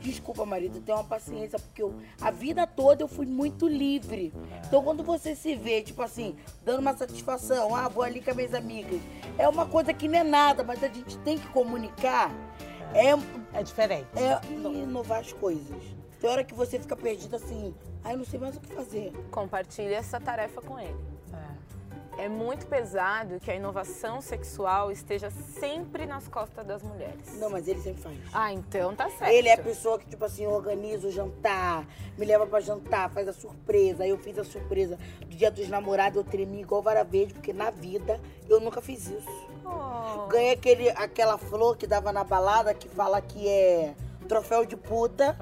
desculpa, 0.01 0.45
marido, 0.45 0.81
tenha 0.81 0.97
uma 0.99 1.05
paciência, 1.05 1.59
porque 1.59 1.83
eu, 1.83 1.95
a 2.21 2.31
vida 2.31 2.67
toda 2.67 3.03
eu 3.03 3.09
fui 3.09 3.27
muito 3.27 3.69
livre. 3.69 4.33
Então 4.67 4.83
quando 4.83 5.03
você 5.03 5.35
se 5.35 5.55
vê, 5.55 5.83
tipo 5.83 6.03
assim, 6.03 6.37
dando 6.65 6.81
uma 6.81 6.97
satisfação, 6.97 7.75
ah, 7.75 7.89
vou 7.89 8.03
ali 8.03 8.21
com 8.21 8.31
as 8.31 8.37
minhas 8.37 8.55
amigas. 8.55 9.01
É 9.39 9.49
uma 9.49 9.67
coisa 9.67 9.93
que 9.93 10.09
não 10.09 10.19
é 10.19 10.25
nada, 10.25 10.65
mas 10.65 10.83
a 10.83 10.89
gente 10.89 11.17
tem 11.19 11.39
que 11.39 11.47
comunicar. 11.49 12.31
É, 12.93 13.11
É 13.59 13.63
diferente. 13.63 14.09
é 14.17 14.41
inovar 14.53 15.21
as 15.21 15.33
coisas. 15.33 15.83
Tem 16.21 16.29
hora 16.29 16.45
que 16.45 16.55
você 16.55 16.79
fica 16.79 16.97
perdido 16.97 17.37
assim, 17.37 17.75
ah, 18.05 18.13
eu 18.13 18.19
não 18.19 18.25
sei 18.25 18.39
mais 18.39 18.57
o 18.57 18.61
que 18.61 18.75
fazer. 18.75 19.13
Compartilhe 19.31 19.95
essa 19.95 20.21
tarefa 20.21 20.61
com 20.61 20.79
ele. 20.79 20.97
É. 22.19 22.29
Muito 22.29 22.67
pesado 22.67 23.41
que 23.41 23.51
a 23.51 23.55
inovação 23.55 24.21
sexual 24.21 24.91
esteja 24.91 25.31
sempre 25.31 26.07
nas 26.07 26.29
costas 26.29 26.67
das 26.67 26.83
mulheres. 26.83 27.39
Não, 27.39 27.51
mas 27.51 27.67
ele 27.69 27.81
sempre 27.81 28.03
faz. 28.03 28.17
Ah, 28.33 28.53
então 28.53 28.95
tá 28.95 29.09
certo. 29.11 29.33
Ele 29.33 29.49
é 29.49 29.55
a 29.55 29.59
pessoa 29.59 29.99
que, 29.99 30.07
tipo 30.07 30.25
assim, 30.25 30.47
organiza 30.47 31.09
o 31.09 31.11
jantar, 31.11 31.87
me 32.19 32.25
leva 32.27 32.47
pra 32.47 32.61
jantar, 32.61 33.11
faz 33.11 33.27
a 33.29 33.33
surpresa. 33.33 34.03
Aí 34.05 34.11
eu 34.11 34.19
fiz 34.19 34.39
a 34.39 34.45
surpresa 34.45 34.99
do 35.21 35.27
dia 35.37 35.51
dos 35.51 35.69
namorados, 35.69 36.17
eu 36.17 36.25
tremi 36.25 36.61
igual 36.61 36.83
vara 36.83 37.03
verde, 37.05 37.35
porque 37.35 37.53
na 37.53 37.71
vida 37.71 38.21
eu 38.49 38.61
nunca 38.61 38.81
fiz 38.83 39.07
isso. 39.09 39.49
Oh. 39.65 40.27
Ganhei 40.27 40.53
aquele, 40.53 40.91
aquela 40.91 41.39
flor 41.39 41.77
que 41.77 41.87
dava 41.87 42.13
na 42.13 42.25
balada, 42.25 42.75
que 42.75 42.89
fala 42.89 43.21
que 43.21 43.49
é 43.49 43.95
troféu 44.29 44.65
de 44.65 44.77
puta. 44.77 45.37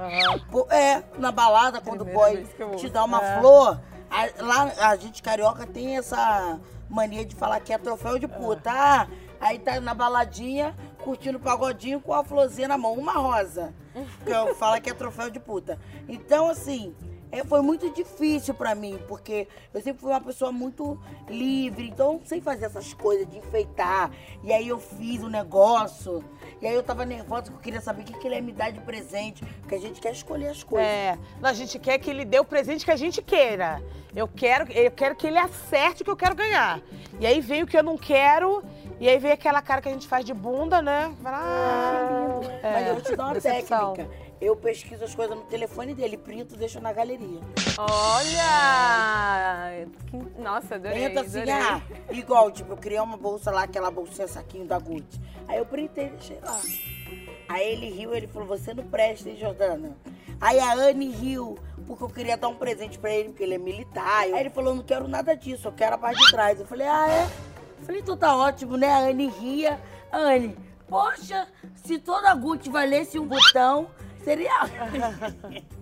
Pô, 0.50 0.66
É, 0.70 1.02
na 1.18 1.30
balada, 1.32 1.80
quando 1.80 2.02
o 2.02 2.04
Primeira 2.04 2.34
boy 2.40 2.44
que 2.56 2.62
eu 2.62 2.76
te 2.76 2.88
dá 2.88 3.04
uma 3.04 3.22
É. 3.22 3.38
flor, 3.40 3.80
a- 4.10 4.42
lá 4.42 4.72
a 4.90 4.96
gente 4.96 5.22
carioca 5.22 5.66
tem 5.66 5.96
essa 5.96 6.58
mania 6.88 7.24
de 7.24 7.34
falar 7.34 7.60
que 7.60 7.72
é 7.72 7.78
troféu 7.78 8.18
de 8.18 8.26
puta. 8.28 8.70
Ah, 8.70 9.06
aí 9.40 9.58
tá 9.58 9.80
na 9.80 9.94
baladinha, 9.94 10.74
curtindo 11.02 11.38
o 11.38 11.40
pagodinho 11.40 12.00
com 12.00 12.12
a 12.14 12.24
florzinha 12.24 12.68
na 12.68 12.78
mão, 12.78 12.94
uma 12.94 13.12
rosa. 13.12 13.74
Que 14.24 14.30
eu 14.30 14.54
falo 14.54 14.80
que 14.80 14.90
é 14.90 14.94
troféu 14.94 15.28
de 15.30 15.40
puta. 15.40 15.78
Então, 16.08 16.48
assim, 16.50 16.94
é, 17.30 17.44
foi 17.44 17.60
muito 17.60 17.90
difícil 17.90 18.54
pra 18.54 18.74
mim, 18.74 18.98
porque 19.06 19.46
eu 19.72 19.80
sempre 19.80 20.00
fui 20.00 20.10
uma 20.10 20.20
pessoa 20.20 20.50
muito 20.50 20.98
livre, 21.28 21.88
então 21.88 22.12
eu 22.12 22.12
não 22.18 22.24
sei 22.24 22.40
fazer 22.40 22.66
essas 22.66 22.94
coisas 22.94 23.28
de 23.28 23.38
enfeitar. 23.38 24.10
E 24.42 24.52
aí 24.52 24.68
eu 24.68 24.78
fiz 24.78 25.22
o 25.22 25.28
negócio, 25.28 26.24
e 26.60 26.66
aí 26.66 26.74
eu 26.74 26.82
tava 26.82 27.04
nervosa, 27.04 27.44
porque 27.44 27.56
eu 27.56 27.62
queria 27.62 27.80
saber 27.80 28.02
o 28.02 28.04
que, 28.04 28.18
que 28.18 28.26
ele 28.26 28.36
ia 28.36 28.42
me 28.42 28.52
dar 28.52 28.70
de 28.70 28.80
presente, 28.80 29.44
porque 29.60 29.74
a 29.74 29.80
gente 29.80 30.00
quer 30.00 30.12
escolher 30.12 30.48
as 30.48 30.62
coisas. 30.62 30.88
É, 30.88 31.18
a 31.42 31.52
gente 31.52 31.78
quer 31.78 31.98
que 31.98 32.08
ele 32.08 32.24
dê 32.24 32.38
o 32.38 32.44
presente 32.44 32.84
que 32.84 32.90
a 32.90 32.96
gente 32.96 33.20
queira. 33.20 33.82
Eu 34.16 34.26
quero, 34.26 34.70
eu 34.72 34.90
quero 34.90 35.14
que 35.14 35.26
ele 35.26 35.38
acerte 35.38 36.02
o 36.02 36.04
que 36.04 36.10
eu 36.10 36.16
quero 36.16 36.34
ganhar. 36.34 36.80
E 37.20 37.26
aí 37.26 37.40
vem 37.40 37.62
o 37.62 37.66
que 37.66 37.76
eu 37.76 37.82
não 37.82 37.98
quero, 37.98 38.64
e 39.00 39.08
aí 39.08 39.18
vem 39.18 39.30
aquela 39.32 39.62
cara 39.62 39.80
que 39.80 39.88
a 39.88 39.92
gente 39.92 40.06
faz 40.08 40.24
de 40.24 40.34
bunda, 40.34 40.82
né? 40.82 41.12
Fala, 41.22 41.38
ah, 41.40 42.40
é, 42.62 42.72
Mas 42.72 42.86
eu 42.88 42.94
vou 42.94 43.02
te 43.02 43.16
dar 43.16 43.24
uma 43.26 43.34
decepção. 43.34 43.92
técnica. 43.94 44.28
Eu 44.40 44.54
pesquiso 44.54 45.02
as 45.04 45.14
coisas 45.14 45.36
no 45.36 45.42
telefone 45.44 45.94
dele, 45.94 46.16
printo 46.16 46.54
e 46.54 46.58
deixo 46.58 46.80
na 46.80 46.92
galeria. 46.92 47.40
Olha! 47.76 49.86
Que- 50.06 50.40
Nossa, 50.40 50.76
adorei. 50.76 51.04
Entra 51.04 51.22
assim, 51.22 51.42
adorei. 51.42 51.54
ah, 51.54 51.82
igual, 52.12 52.50
tipo, 52.50 52.72
eu 52.72 52.76
criei 52.76 53.00
uma 53.00 53.16
bolsa 53.16 53.50
lá, 53.50 53.62
aquela 53.64 53.90
bolsinha 53.90 54.28
saquinho 54.28 54.66
da 54.66 54.78
Gucci. 54.78 55.20
Aí 55.46 55.58
eu 55.58 55.66
printei 55.66 56.06
e 56.06 56.10
deixei 56.10 56.38
lá. 56.44 56.60
Aí 57.48 57.66
ele 57.72 57.90
riu, 57.90 58.14
ele 58.14 58.26
falou, 58.26 58.46
você 58.46 58.74
não 58.74 58.84
presta, 58.84 59.28
hein, 59.28 59.36
Jordana? 59.36 59.96
Aí 60.40 60.58
a 60.60 60.72
Anne 60.74 61.10
riu, 61.10 61.58
porque 61.86 62.04
eu 62.04 62.08
queria 62.08 62.36
dar 62.36 62.48
um 62.48 62.54
presente 62.54 62.98
pra 62.98 63.10
ele, 63.10 63.30
porque 63.30 63.42
ele 63.42 63.54
é 63.54 63.58
militar. 63.58 64.20
Aí 64.20 64.32
ele 64.38 64.50
falou, 64.50 64.74
não 64.74 64.82
quero 64.84 65.08
nada 65.08 65.34
disso, 65.34 65.66
eu 65.68 65.72
quero 65.72 65.96
a 65.96 65.98
parte 65.98 66.22
de 66.24 66.30
trás. 66.30 66.60
Eu 66.60 66.66
falei, 66.66 66.86
ah, 66.86 67.06
é? 67.08 67.28
Eu 67.78 67.84
falei, 67.84 68.00
então 68.00 68.16
tá 68.16 68.36
ótimo, 68.36 68.76
né? 68.76 68.88
A 68.88 68.98
Anne 69.08 69.28
ria. 69.28 69.80
Anne, 70.12 70.56
poxa, 70.88 71.48
se 71.74 71.98
toda 71.98 72.34
Gucci 72.34 72.70
valesse 72.70 73.18
um 73.18 73.26
botão, 73.26 73.90
seria... 74.22 74.52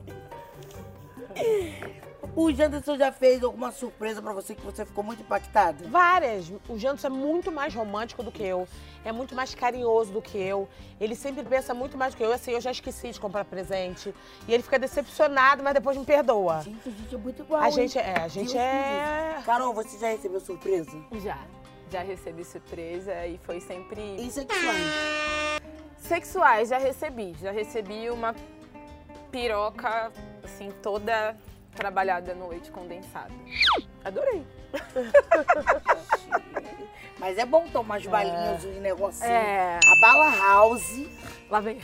O 2.37 2.53
Janderson 2.53 2.99
já 2.99 3.11
fez 3.11 3.43
alguma 3.43 3.73
surpresa 3.73 4.21
pra 4.21 4.35
você 4.35 4.55
que 4.55 4.61
você 4.61 4.85
ficou 4.85 5.03
muito 5.03 5.23
impactada? 5.23 5.89
Várias. 5.89 6.53
O 6.69 6.79
Jantos 6.79 7.03
é 7.03 7.09
muito 7.09 7.51
mais 7.51 7.75
romântico 7.75 8.23
do 8.23 8.31
que 8.31 8.43
eu. 8.43 8.69
É 9.07 9.11
muito 9.11 9.35
mais 9.35 9.55
carinhoso 9.55 10.13
do 10.13 10.21
que 10.21 10.37
eu. 10.37 10.69
Ele 11.01 11.15
sempre 11.15 11.43
pensa 11.43 11.73
muito 11.73 11.97
mais 11.97 12.13
do 12.13 12.19
que 12.19 12.23
eu. 12.23 12.31
Assim, 12.31 12.51
eu 12.51 12.61
já 12.61 12.71
esqueci 12.71 13.11
de 13.11 13.19
comprar 13.19 13.47
presente. 13.47 14.15
E 14.47 14.53
ele 14.53 14.63
fica 14.63 14.79
decepcionado, 14.79 15.63
mas 15.63 15.73
depois 15.73 15.97
me 15.97 16.05
perdoa. 16.05 16.61
Gente, 16.61 16.89
a 16.89 16.93
gente 16.93 17.15
é 17.15 17.19
muito 17.19 17.43
igual. 17.43 17.63
A 17.63 17.67
hein? 17.69 17.73
gente 17.73 17.99
é, 17.99 18.19
a 18.19 18.29
gente 18.29 18.53
Deus 18.53 18.63
é-. 18.63 19.43
Carol, 19.47 19.73
você 19.73 19.99
já 19.99 20.09
recebeu 20.09 20.39
surpresa? 20.39 20.93
Já. 21.23 21.39
Já 21.91 22.03
recebi 22.03 22.45
surpresa 22.45 23.27
e 23.27 23.39
foi 23.39 23.61
sempre. 23.61 24.17
E 24.17 24.31
sexuais? 24.31 24.83
Sexuais, 25.99 26.69
já 26.69 26.79
recebi. 26.79 27.35
Já 27.41 27.51
recebi 27.51 28.11
uma 28.11 28.35
piroca, 29.31 30.11
assim, 30.43 30.71
toda 30.83 31.37
trabalhada 31.75 32.35
no 32.35 32.49
leite 32.49 32.71
condensado. 32.71 33.33
Adorei. 34.05 34.47
Mas 37.19 37.39
é 37.39 37.47
bom 37.47 37.67
tomar 37.69 37.97
as 37.97 38.07
balinhas 38.07 38.65
e 38.65 38.81
negocinho. 38.81 39.31
É. 39.31 39.79
A 39.79 40.01
bala 40.01 40.37
house 40.37 41.07
Lá 41.49 41.61
vem. 41.61 41.81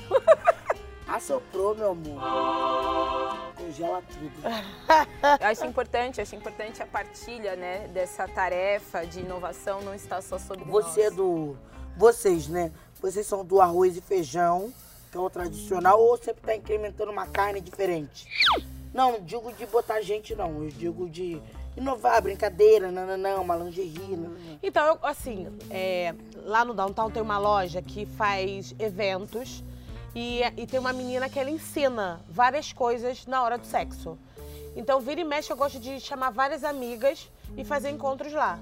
assoprou, 1.07 1.75
meu 1.75 1.93
amor. 1.93 3.52
Congela 3.73 4.03
tudo. 4.03 4.33
Eu 5.41 5.47
acho 5.47 5.65
importante, 5.65 6.21
acho 6.21 6.37
importante 6.37 6.83
a 6.83 6.87
partilha, 6.87 7.57
né, 7.57 7.89
dessa 7.89 8.29
tarefa 8.29 9.07
de 9.07 9.21
inovação 9.21 9.81
não 9.81 9.95
está 9.95 10.21
só 10.21 10.39
sobre 10.39 10.65
Você 10.67 11.03
é 11.03 11.05
nós. 11.07 11.17
do... 11.17 11.57
Vocês, 11.97 12.49
né? 12.49 12.71
Vocês 13.01 13.27
são 13.27 13.45
do 13.45 13.61
arroz 13.61 13.97
e 13.97 14.01
feijão, 14.01 14.73
que 15.11 15.17
é 15.17 15.21
o 15.21 15.29
tradicional, 15.29 16.01
ou 16.01 16.17
sempre 16.17 16.43
tá 16.43 16.55
incrementando 16.55 17.11
uma 17.11 17.27
carne 17.27 17.61
diferente? 17.61 18.29
Não, 18.93 19.13
não 19.13 19.21
digo 19.21 19.53
de 19.53 19.67
botar 19.67 20.01
gente, 20.03 20.35
não. 20.35 20.63
Eu 20.63 20.69
digo 20.69 21.09
de 21.09 21.41
inovar, 21.77 22.23
brincadeira, 22.23 22.91
nananã, 22.91 23.37
uma 23.37 23.57
lingerie, 23.57 24.17
nananã. 24.17 24.59
Então, 24.63 24.87
eu, 24.87 24.99
assim, 25.03 25.49
é, 25.71 26.15
lá 26.45 26.65
no 26.65 26.75
Downtown 26.75 27.11
tem 27.11 27.23
uma 27.23 27.39
loja 27.39 27.81
que 27.83 28.07
faz 28.07 28.75
eventos 28.79 29.65
e, 30.15 30.41
e 30.57 30.67
tem 30.67 30.79
uma 30.79 30.93
menina 30.93 31.29
que 31.29 31.39
ela 31.39 31.51
ensina 31.51 32.21
várias 32.29 32.73
coisas 32.73 33.27
na 33.27 33.43
hora 33.43 33.57
do 33.57 33.67
sexo. 33.67 34.19
Então, 34.77 35.01
vira 35.01 35.21
e 35.21 35.25
mexe, 35.25 35.53
eu 35.53 35.57
gosto 35.57 35.79
de 35.79 36.01
chamar 36.01 36.31
várias 36.31 36.65
amigas 36.65 37.31
e 37.57 37.65
fazer 37.65 37.91
encontros 37.91 38.33
lá. 38.33 38.59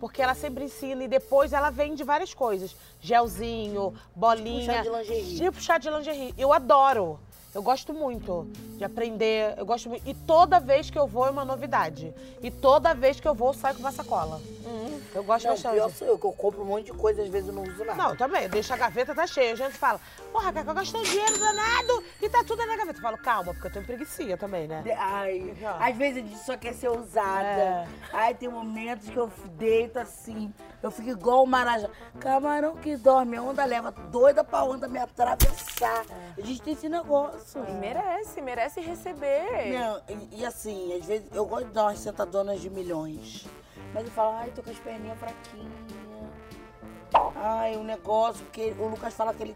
Porque 0.00 0.20
ela 0.20 0.34
sempre 0.34 0.64
ensina 0.64 1.04
e 1.04 1.08
depois 1.08 1.52
ela 1.52 1.70
vende 1.70 2.02
várias 2.02 2.34
coisas. 2.34 2.74
Gelzinho, 3.00 3.94
bolinha. 4.16 4.82
Tipo 4.82 4.82
chá 4.82 4.82
de 4.82 4.88
lingerie. 4.90 5.36
Tipo 5.38 5.60
chá 5.60 5.78
de 5.78 5.90
lingerie. 5.90 6.34
Eu 6.36 6.52
adoro. 6.52 7.20
Eu 7.54 7.62
gosto 7.62 7.92
muito 7.92 8.46
de 8.78 8.84
aprender, 8.84 9.54
eu 9.58 9.66
gosto 9.66 9.88
muito. 9.88 10.08
E 10.08 10.14
toda 10.14 10.58
vez 10.58 10.88
que 10.88 10.98
eu 10.98 11.06
vou 11.06 11.26
é 11.26 11.30
uma 11.30 11.44
novidade. 11.44 12.14
E 12.42 12.50
toda 12.50 12.94
vez 12.94 13.20
que 13.20 13.28
eu 13.28 13.34
vou, 13.34 13.48
eu 13.48 13.54
saio 13.54 13.74
com 13.74 13.80
uma 13.82 13.92
sacola. 13.92 14.40
Eu 15.14 15.22
gosto 15.22 15.44
Não, 15.44 15.52
bastante. 15.52 15.74
pior 15.74 15.90
sou 15.90 16.08
eu, 16.08 16.18
que 16.18 16.24
eu 16.24 16.32
compro 16.32 16.62
um 16.62 16.64
monte 16.64 16.86
de 16.86 16.92
coisa, 16.92 17.22
às 17.22 17.28
vezes 17.28 17.48
eu 17.48 17.54
não 17.54 17.62
uso 17.62 17.84
nada. 17.84 17.94
Não, 18.02 18.10
eu 18.10 18.16
também. 18.16 18.48
Deixa 18.48 18.72
a 18.72 18.76
gaveta, 18.78 19.14
tá 19.14 19.26
cheia. 19.26 19.52
A 19.52 19.56
gente 19.56 19.76
fala, 19.76 20.00
porra, 20.32 20.52
Cacau, 20.52 20.74
gastou 20.74 21.02
dinheiro 21.02 21.38
danado 21.38 22.02
e 22.20 22.28
tá 22.30 22.42
tudo 22.42 22.64
na 22.64 22.76
gaveta. 22.76 22.98
Eu 22.98 23.02
falo, 23.02 23.18
calma, 23.18 23.52
porque 23.52 23.66
eu 23.66 23.72
tenho 23.72 23.84
preguiça 23.84 24.36
também, 24.38 24.66
né? 24.66 24.82
Ai, 24.96 25.54
Já. 25.60 25.76
às 25.76 25.96
vezes 25.96 26.24
a 26.24 26.26
gente 26.26 26.38
só 26.38 26.56
quer 26.56 26.72
ser 26.72 26.88
usada. 26.88 27.46
É. 27.46 27.86
Ai, 28.12 28.34
tem 28.34 28.48
momentos 28.48 29.10
que 29.10 29.16
eu 29.16 29.30
deito 29.58 29.98
assim, 29.98 30.52
eu 30.82 30.90
fico 30.90 31.10
igual 31.10 31.44
o 31.44 31.46
Marajá. 31.46 31.88
Camarão 32.18 32.76
que 32.76 32.96
dorme, 32.96 33.36
a 33.36 33.42
onda 33.42 33.64
leva, 33.64 33.90
doida 33.90 34.42
pra 34.42 34.64
onda 34.64 34.88
me 34.88 34.98
atravessar. 34.98 36.04
A 36.36 36.40
gente 36.40 36.60
tem 36.62 36.72
esse 36.74 36.88
negócio. 36.88 37.64
E 37.68 37.72
merece, 37.72 38.40
merece 38.40 38.80
receber. 38.80 39.72
Não, 39.78 40.00
e, 40.08 40.40
e 40.40 40.46
assim, 40.46 40.92
às 40.98 41.04
vezes 41.06 41.28
eu 41.32 41.46
gosto 41.46 41.66
de 41.66 41.72
dar 41.72 41.84
umas 41.84 41.98
sentadonas 41.98 42.60
de 42.60 42.68
milhões. 42.68 43.46
Mas 43.94 44.04
eu 44.04 44.10
falo, 44.10 44.36
ai, 44.36 44.50
tô 44.50 44.62
com 44.62 44.70
as 44.70 44.78
perninhas 44.78 45.18
fraquinhas. 45.18 45.72
Ai, 47.36 47.76
o 47.76 47.84
negócio, 47.84 48.42
porque 48.46 48.74
o 48.78 48.88
Lucas 48.88 49.12
fala 49.12 49.34
que 49.34 49.42
ele 49.42 49.54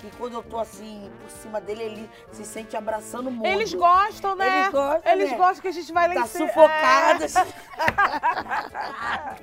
que 0.00 0.10
quando 0.16 0.32
eu 0.34 0.42
tô 0.42 0.58
assim 0.58 1.08
por 1.20 1.30
cima 1.30 1.60
dele, 1.60 1.82
ele 1.84 2.10
se 2.32 2.44
sente 2.44 2.76
abraçando 2.76 3.28
o 3.28 3.30
mundo. 3.30 3.46
Eles 3.46 3.72
gostam, 3.72 4.34
né? 4.34 4.62
Eles 4.62 4.72
gostam, 4.72 5.12
Eles 5.12 5.30
né? 5.30 5.36
gostam 5.36 5.62
que 5.62 5.68
a 5.68 5.72
gente 5.72 5.92
vai 5.92 6.08
lá 6.08 6.14
Tá 6.14 6.20
em 6.22 6.26
cima. 6.26 6.48
sufocada. 6.48 7.24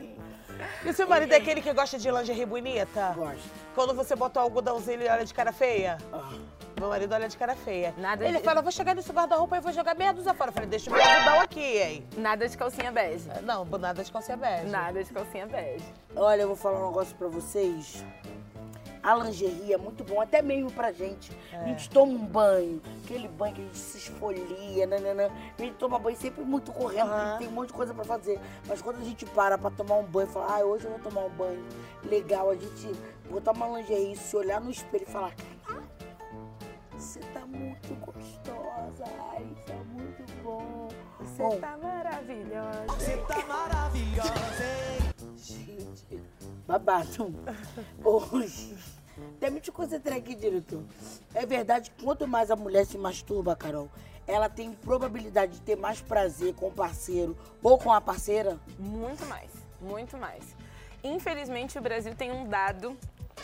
É. 0.10 0.14
E 0.86 0.94
seu 0.94 1.08
marido 1.08 1.32
é 1.34 1.38
aquele 1.38 1.62
que 1.62 1.72
gosta 1.74 1.98
de 1.98 2.10
lingerie 2.12 2.46
bonita? 2.46 3.14
Gosto. 3.16 3.42
Quando 3.76 3.94
você 3.94 4.16
bota 4.16 4.40
o 4.40 4.44
algodãozinho, 4.44 5.02
ele 5.02 5.10
olha 5.10 5.26
de 5.26 5.34
cara 5.34 5.52
feia? 5.52 5.98
Ah. 6.12 6.32
Meu 6.80 6.90
marido 6.90 7.14
olha 7.14 7.30
de 7.30 7.38
cara 7.38 7.56
feia. 7.56 7.94
Nada 7.98 8.26
ele 8.28 8.40
de- 8.40 8.44
fala, 8.44 8.62
vou 8.62 8.72
chegar 8.72 8.94
nesse 8.96 9.12
guarda-roupa 9.12 9.56
e 9.58 9.62
vou 9.62 9.72
jogar 9.72 9.96
meia 9.96 10.12
dúzia 10.14 10.34
fora. 10.34 10.50
Eu 10.50 10.54
falei, 10.54 10.68
deixa 10.70 10.90
o 10.90 10.94
meu 10.94 11.02
algodão 11.02 11.40
aqui, 11.42 11.60
hein? 11.78 12.06
Nada 12.18 12.48
de 12.50 12.58
calcinha 12.58 12.92
bege. 12.92 13.30
Não, 13.44 13.64
nada 13.66 14.04
de 14.04 14.12
calcinha 14.12 14.36
bege. 14.38 14.66
Nada 14.68 15.04
de 15.04 15.14
calcinha 15.14 15.46
bege. 15.48 15.86
Olha, 16.16 16.42
eu 16.42 16.48
vou 16.48 16.58
falar 16.58 16.80
um 16.84 16.88
negócio 16.88 17.16
pra 17.16 17.28
vocês. 17.28 18.04
A 19.02 19.16
lingerie 19.16 19.74
é 19.74 19.78
muito 19.78 20.04
bom, 20.04 20.22
até 20.22 20.42
mesmo 20.42 20.72
pra 20.72 20.92
gente. 20.92 21.32
A 21.54 21.66
gente 21.66 21.90
toma 21.90 22.14
um 22.14 22.18
banho, 22.26 22.82
aquele 23.04 23.28
banho 23.28 23.54
que 23.54 23.62
a 23.62 23.66
gente 23.66 23.78
se 23.78 23.98
esfolia, 23.98 24.88
nananã. 24.88 25.30
A 25.58 25.62
gente 25.62 25.76
toma 25.76 26.00
banho 26.00 26.18
sempre 26.18 26.44
muito 26.44 26.72
correndo, 26.72 27.10
porque 27.10 27.26
Aham. 27.26 27.38
tem 27.38 27.48
um 27.48 27.52
monte 27.52 27.68
de 27.68 27.74
coisa 27.74 27.94
pra 27.94 28.04
fazer. 28.04 28.40
Mas 28.68 28.82
quando 28.82 28.98
a 28.98 29.04
gente 29.04 29.26
para 29.28 29.58
pra 29.58 29.70
tomar 29.70 29.96
um 29.96 30.06
banho, 30.06 30.28
fala, 30.28 30.58
ah, 30.58 30.66
hoje 30.66 30.86
eu 30.86 30.92
vou 30.92 31.00
tomar 31.00 31.26
um 31.26 31.30
banho 31.30 31.64
legal, 32.04 32.50
a 32.50 32.56
gente 32.56 32.92
botar 33.30 33.52
uma 33.52 33.68
lingerie, 33.78 34.16
se 34.16 34.36
olhar 34.36 34.60
no 34.62 34.72
espelho 34.72 35.06
e 35.08 35.12
falar, 35.12 35.34
caralho, 35.36 35.84
você 36.98 37.20
tá 37.20 37.46
muito 37.46 37.94
gostosa, 38.00 39.04
ai, 39.32 39.46
isso 39.58 39.72
é 39.72 39.84
muito 39.84 40.24
bom. 40.44 40.88
Você 41.20 41.44
Bom, 41.44 41.60
tá 41.60 41.78
maravilhosa. 41.78 42.86
Gente, 45.38 46.24
babado. 46.66 47.34
Hoje. 48.04 48.76
Me 49.18 49.60
te 49.60 49.72
concentrar 49.72 50.18
aqui, 50.18 50.36
diretor. 50.36 50.84
É 51.34 51.46
verdade 51.46 51.92
que 51.92 52.04
quanto 52.04 52.28
mais 52.28 52.50
a 52.50 52.56
mulher 52.56 52.86
se 52.86 52.98
masturba, 52.98 53.56
Carol, 53.56 53.90
ela 54.26 54.50
tem 54.50 54.72
probabilidade 54.72 55.54
de 55.54 55.62
ter 55.62 55.76
mais 55.76 56.02
prazer 56.02 56.54
com 56.56 56.68
o 56.68 56.72
parceiro 56.72 57.38
ou 57.62 57.78
com 57.78 57.92
a 57.92 58.02
parceira? 58.02 58.60
Muito 58.80 59.26
mais, 59.26 59.52
muito 59.82 60.18
mais. 60.18 60.44
Infelizmente, 61.04 61.78
o 61.78 61.82
Brasil 61.82 62.16
tem 62.16 62.32
um 62.32 62.48
dado 62.48 62.98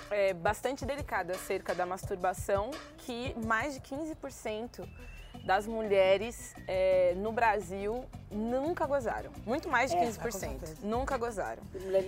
é, 0.09 0.33
bastante 0.33 0.85
delicado 0.85 1.31
acerca 1.31 1.75
da 1.75 1.85
masturbação, 1.85 2.71
que 2.99 3.35
mais 3.45 3.73
de 3.73 3.81
15% 3.81 4.88
das 5.43 5.65
mulheres 5.65 6.53
é, 6.67 7.13
no 7.17 7.31
Brasil 7.31 8.05
nunca 8.31 8.86
gozaram. 8.86 9.31
Muito 9.45 9.67
mais 9.69 9.89
de 9.91 9.98
É, 9.98 10.05
15%. 10.05 10.21
com 10.21 10.31
certeza. 10.31 10.75
nunca 10.83 11.17
gozaram. 11.17 11.63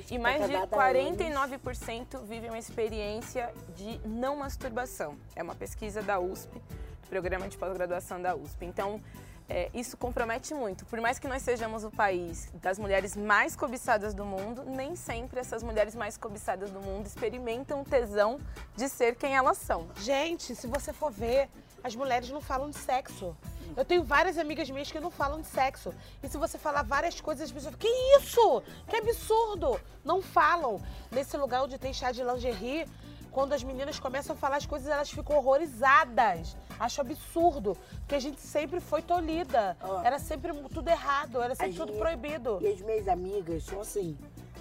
E 0.09 0.17
mais 0.19 0.45
de 0.45 0.51
casadas 0.51 0.73
há 0.73 0.85
anos. 0.85 1.17
49% 1.17 2.23
vivem 2.25 2.49
uma 2.49 2.59
experiência 2.59 3.51
de 3.75 3.99
não 4.07 4.35
masturbação. 4.37 5.15
É 5.35 5.41
uma 5.41 5.55
pesquisa 5.55 6.01
da 6.01 6.19
USP, 6.19 6.61
programa 7.09 7.47
de 7.47 7.57
pós-graduação 7.57 8.21
da 8.21 8.35
USP. 8.35 8.65
Então, 8.65 9.01
é, 9.49 9.69
isso 9.73 9.97
compromete 9.97 10.53
muito. 10.53 10.85
Por 10.85 11.01
mais 11.01 11.19
que 11.19 11.27
nós 11.27 11.41
sejamos 11.41 11.83
o 11.83 11.91
país 11.91 12.49
das 12.61 12.79
mulheres 12.79 13.17
mais 13.17 13.55
cobiçadas 13.55 14.13
do 14.13 14.23
mundo, 14.23 14.63
nem 14.65 14.95
sempre 14.95 15.39
essas 15.41 15.61
mulheres 15.61 15.93
mais 15.95 16.15
cobiçadas 16.15 16.69
do 16.69 16.79
mundo 16.79 17.05
experimentam 17.07 17.81
o 17.81 17.83
tesão 17.83 18.39
de 18.75 18.87
ser 18.87 19.15
quem 19.15 19.35
elas 19.35 19.57
são. 19.57 19.87
Gente, 19.97 20.55
se 20.55 20.67
você 20.67 20.93
for 20.93 21.11
ver, 21.11 21.49
as 21.83 21.95
mulheres 21.95 22.29
não 22.29 22.41
falam 22.41 22.69
de 22.69 22.77
sexo. 22.77 23.35
Eu 23.75 23.85
tenho 23.85 24.03
várias 24.03 24.37
amigas 24.37 24.69
minhas 24.69 24.91
que 24.91 24.99
não 24.99 25.09
falam 25.09 25.41
de 25.41 25.47
sexo. 25.47 25.93
E 26.21 26.27
se 26.27 26.37
você 26.37 26.57
falar 26.57 26.83
várias 26.83 27.19
coisas, 27.21 27.45
as 27.45 27.51
pessoas 27.51 27.73
ficam, 27.73 27.89
que 27.89 28.17
isso? 28.19 28.63
Que 28.87 28.97
absurdo! 28.97 29.79
Não 30.03 30.21
falam. 30.21 30.81
Nesse 31.09 31.37
lugar 31.37 31.63
onde 31.63 31.77
tem 31.77 31.93
chá 31.93 32.11
de 32.11 32.23
lingerie, 32.23 32.85
quando 33.31 33.53
as 33.53 33.63
meninas 33.63 33.97
começam 33.97 34.35
a 34.35 34.37
falar 34.37 34.57
as 34.57 34.65
coisas, 34.65 34.89
elas 34.89 35.09
ficam 35.09 35.37
horrorizadas. 35.37 36.55
Acho 36.77 37.01
absurdo. 37.01 37.77
Porque 37.99 38.15
a 38.15 38.19
gente 38.19 38.41
sempre 38.41 38.79
foi 38.81 39.01
tolhida. 39.01 39.77
Ó. 39.81 40.01
Era 40.03 40.19
sempre 40.19 40.51
tudo 40.69 40.89
errado, 40.89 41.41
era 41.41 41.55
sempre 41.55 41.71
As 41.71 41.77
tudo 41.77 41.93
proibido. 41.93 42.59
E 42.61 42.67
as 42.67 42.81
minhas 42.81 43.07
amigas 43.07 43.63
são 43.63 43.79
assim, 43.79 44.17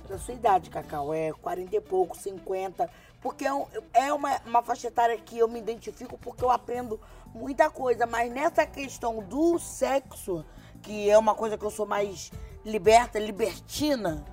da 0.09 0.19
sua 0.19 0.35
idade, 0.35 0.71
Cacau, 0.71 1.13
é 1.13 1.33
40 1.33 1.77
e 1.77 1.81
pouco, 1.81 2.17
50. 2.17 2.89
Porque 3.21 3.45
é, 3.45 3.51
é 3.93 4.13
uma, 4.13 4.41
uma 4.47 4.63
faixa 4.63 4.87
etária 4.87 5.17
que 5.19 5.39
eu 5.39 5.49
me 5.49 5.59
identifico 5.59 6.17
porque 6.17 6.43
eu 6.43 6.51
aprendo 6.51 6.99
muita 7.35 7.71
coisa. 7.71 8.07
Mas 8.07 8.33
nessa 8.33 8.67
questão 8.67 9.23
do 9.23 9.59
sexo, 9.59 10.45
que 10.83 11.09
é 11.09 11.19
uma 11.19 11.35
coisa 11.35 11.57
que 11.57 11.65
eu 11.65 11.71
sou 11.71 11.87
mais 11.87 12.31
liberta, 12.65 13.19
libertina, 13.19 14.25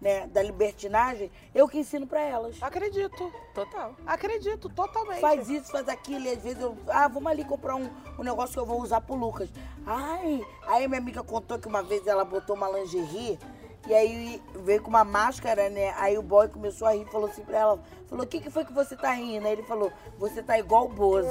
né? 0.00 0.26
Da 0.26 0.42
libertinagem, 0.42 1.30
eu 1.54 1.68
que 1.68 1.78
ensino 1.78 2.06
pra 2.06 2.20
elas. 2.20 2.62
Acredito. 2.62 3.32
Total. 3.54 3.94
Acredito, 4.06 4.68
totalmente. 4.68 5.20
Faz 5.20 5.48
isso, 5.48 5.70
faz 5.70 5.88
aquilo, 5.88 6.26
e 6.26 6.30
às 6.30 6.42
vezes 6.42 6.60
eu. 6.60 6.76
Ah, 6.88 7.08
vamos 7.08 7.30
ali 7.30 7.44
comprar 7.44 7.76
um, 7.76 7.88
um 8.18 8.22
negócio 8.22 8.52
que 8.52 8.58
eu 8.58 8.66
vou 8.66 8.80
usar 8.82 9.00
pro 9.00 9.14
Lucas. 9.14 9.48
Ai, 9.86 10.44
aí 10.66 10.86
minha 10.86 11.00
amiga 11.00 11.22
contou 11.22 11.58
que 11.58 11.68
uma 11.68 11.82
vez 11.82 12.06
ela 12.06 12.24
botou 12.24 12.56
uma 12.56 12.68
lingerie 12.68 13.38
e 13.86 13.94
aí 13.94 14.42
veio 14.64 14.82
com 14.82 14.90
uma 14.90 15.04
máscara, 15.04 15.70
né? 15.70 15.94
Aí 15.96 16.18
o 16.18 16.22
boy 16.22 16.48
começou 16.48 16.88
a 16.88 16.92
rir 16.92 17.02
e 17.02 17.12
falou 17.12 17.28
assim 17.28 17.42
pra 17.42 17.58
ela: 17.58 17.80
falou, 18.08 18.24
o 18.24 18.28
que, 18.28 18.40
que 18.40 18.50
foi 18.50 18.64
que 18.64 18.72
você 18.72 18.96
tá 18.96 19.12
rindo? 19.12 19.46
Aí 19.46 19.52
ele 19.52 19.62
falou, 19.62 19.92
você 20.18 20.42
tá 20.42 20.58
igual 20.58 20.86
o 20.86 20.88
Bozo. 20.88 21.28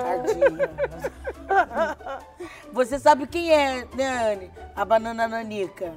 Tadinha. 0.00 0.70
Você 2.72 2.98
sabe 2.98 3.26
quem 3.26 3.52
é, 3.52 3.84
né, 3.94 4.32
Anne? 4.32 4.50
A 4.74 4.84
banana 4.84 5.28
nanica. 5.28 5.94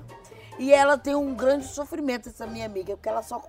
E 0.59 0.71
ela 0.73 0.97
tem 0.97 1.15
um 1.15 1.33
grande 1.33 1.65
sofrimento, 1.65 2.29
essa 2.29 2.45
minha 2.45 2.65
amiga, 2.65 2.95
porque 2.95 3.09
ela 3.09 3.23
só, 3.23 3.41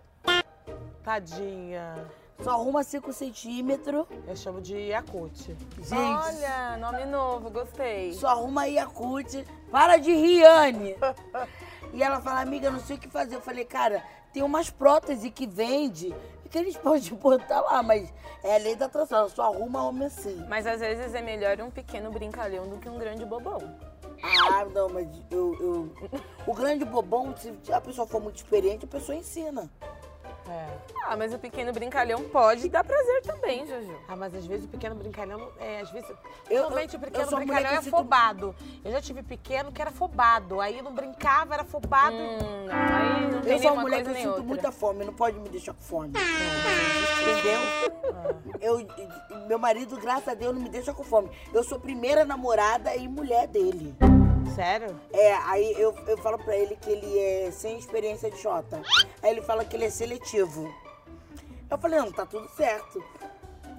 Tadinha. 1.02 1.94
só 2.42 2.52
arruma 2.52 2.82
5 2.82 3.12
centímetros. 3.12 4.06
Eu 4.26 4.36
chamo 4.36 4.60
de 4.60 4.74
Yakut. 4.76 5.56
Gente, 5.78 5.92
Olha, 5.94 6.76
nome 6.78 7.04
novo, 7.06 7.50
gostei. 7.50 8.12
só 8.14 8.28
arruma 8.28 8.66
Yakult. 8.66 9.44
Para 9.70 9.96
de 9.98 10.12
rir, 10.12 10.44
Anne. 10.44 10.96
E 11.92 12.02
ela 12.02 12.20
fala, 12.20 12.40
amiga, 12.40 12.70
não 12.70 12.80
sei 12.80 12.96
o 12.96 12.98
que 12.98 13.08
fazer. 13.08 13.36
Eu 13.36 13.40
falei, 13.40 13.64
cara, 13.64 14.02
tem 14.32 14.42
umas 14.42 14.70
próteses 14.70 15.30
que 15.34 15.46
vende 15.46 16.14
e 16.44 16.48
que 16.48 16.58
eles 16.58 16.76
podem 16.78 17.14
botar 17.14 17.60
lá, 17.60 17.82
mas 17.82 18.12
é 18.42 18.56
a 18.56 18.58
lei 18.58 18.76
da 18.76 18.86
atração, 18.86 19.18
ela 19.18 19.28
só 19.28 19.44
arruma 19.44 19.84
homem 19.84 20.06
assim. 20.06 20.44
Mas 20.48 20.66
às 20.66 20.80
vezes 20.80 21.14
é 21.14 21.22
melhor 21.22 21.60
um 21.60 21.70
pequeno 21.70 22.10
brincalhão 22.10 22.68
do 22.68 22.78
que 22.78 22.88
um 22.88 22.98
grande 22.98 23.24
bobão. 23.24 23.58
Ah, 24.22 24.64
não, 24.64 24.88
mas 24.88 25.06
eu, 25.30 25.54
eu... 25.60 25.92
O 26.46 26.52
grande 26.52 26.84
bobão, 26.84 27.34
se 27.36 27.52
a 27.72 27.80
pessoa 27.80 28.06
for 28.06 28.20
muito 28.20 28.36
experiente, 28.36 28.84
a 28.84 28.88
pessoa 28.88 29.16
ensina. 29.16 29.70
É. 30.50 30.68
Ah, 31.04 31.16
mas 31.16 31.32
o 31.32 31.38
pequeno 31.38 31.72
brincalhão 31.72 32.22
pode 32.24 32.68
dar 32.68 32.82
prazer 32.84 33.22
também, 33.22 33.66
Juju. 33.66 33.94
Ah, 34.08 34.16
mas 34.16 34.34
às 34.34 34.44
vezes 34.46 34.64
o 34.66 34.68
pequeno 34.68 34.94
brincalhão, 34.94 35.50
é, 35.58 35.80
às 35.80 35.90
vezes. 35.90 36.08
Eu- 36.50 36.60
Normalmente 36.62 36.96
o 36.96 37.00
pequeno 37.00 37.36
brincalhão 37.36 37.70
é 37.70 37.76
afobado. 37.76 38.54
Eu 38.84 38.92
já 38.92 39.00
tive 39.00 39.22
pequeno 39.22 39.70
que 39.72 39.80
era 39.80 39.90
afobado. 39.90 40.60
Aí 40.60 40.80
não 40.82 40.92
brincava, 40.94 41.54
era 41.54 41.62
afobado. 41.62 42.14
Hum, 42.16 42.66
aí 42.70 43.30
não 43.30 43.40
tem 43.40 43.52
Eu 43.52 43.58
sou 43.58 43.72
uma 43.72 43.82
mulher 43.82 44.02
que 44.02 44.10
eu 44.10 44.14
sinto 44.14 44.28
outra. 44.28 44.42
muita 44.42 44.72
fome, 44.72 45.04
não 45.04 45.14
pode 45.14 45.38
me 45.38 45.48
deixar 45.48 45.72
com 45.74 45.82
fome. 45.82 46.12
Entendeu? 47.22 47.60
Eu, 48.60 48.86
meu 49.46 49.58
marido, 49.58 49.96
graças 49.98 50.28
a 50.28 50.34
Deus, 50.34 50.54
não 50.54 50.62
me 50.62 50.68
deixa 50.68 50.92
com 50.92 51.04
fome. 51.04 51.30
Eu 51.52 51.62
sou 51.62 51.78
primeira 51.78 52.24
namorada 52.24 52.94
e 52.96 53.06
mulher 53.08 53.46
dele. 53.46 53.94
Sério? 54.54 55.00
É, 55.12 55.34
aí 55.34 55.72
eu, 55.78 55.94
eu 56.06 56.18
falo 56.18 56.38
pra 56.38 56.56
ele 56.56 56.76
que 56.76 56.90
ele 56.90 57.18
é 57.18 57.50
sem 57.50 57.78
experiência 57.78 58.30
de 58.30 58.40
Jota. 58.40 58.82
Aí 59.22 59.30
ele 59.30 59.42
fala 59.42 59.64
que 59.64 59.76
ele 59.76 59.84
é 59.84 59.90
seletivo. 59.90 60.72
Eu 61.70 61.78
falei, 61.78 61.98
não, 61.98 62.10
tá 62.10 62.26
tudo 62.26 62.48
certo. 62.56 63.02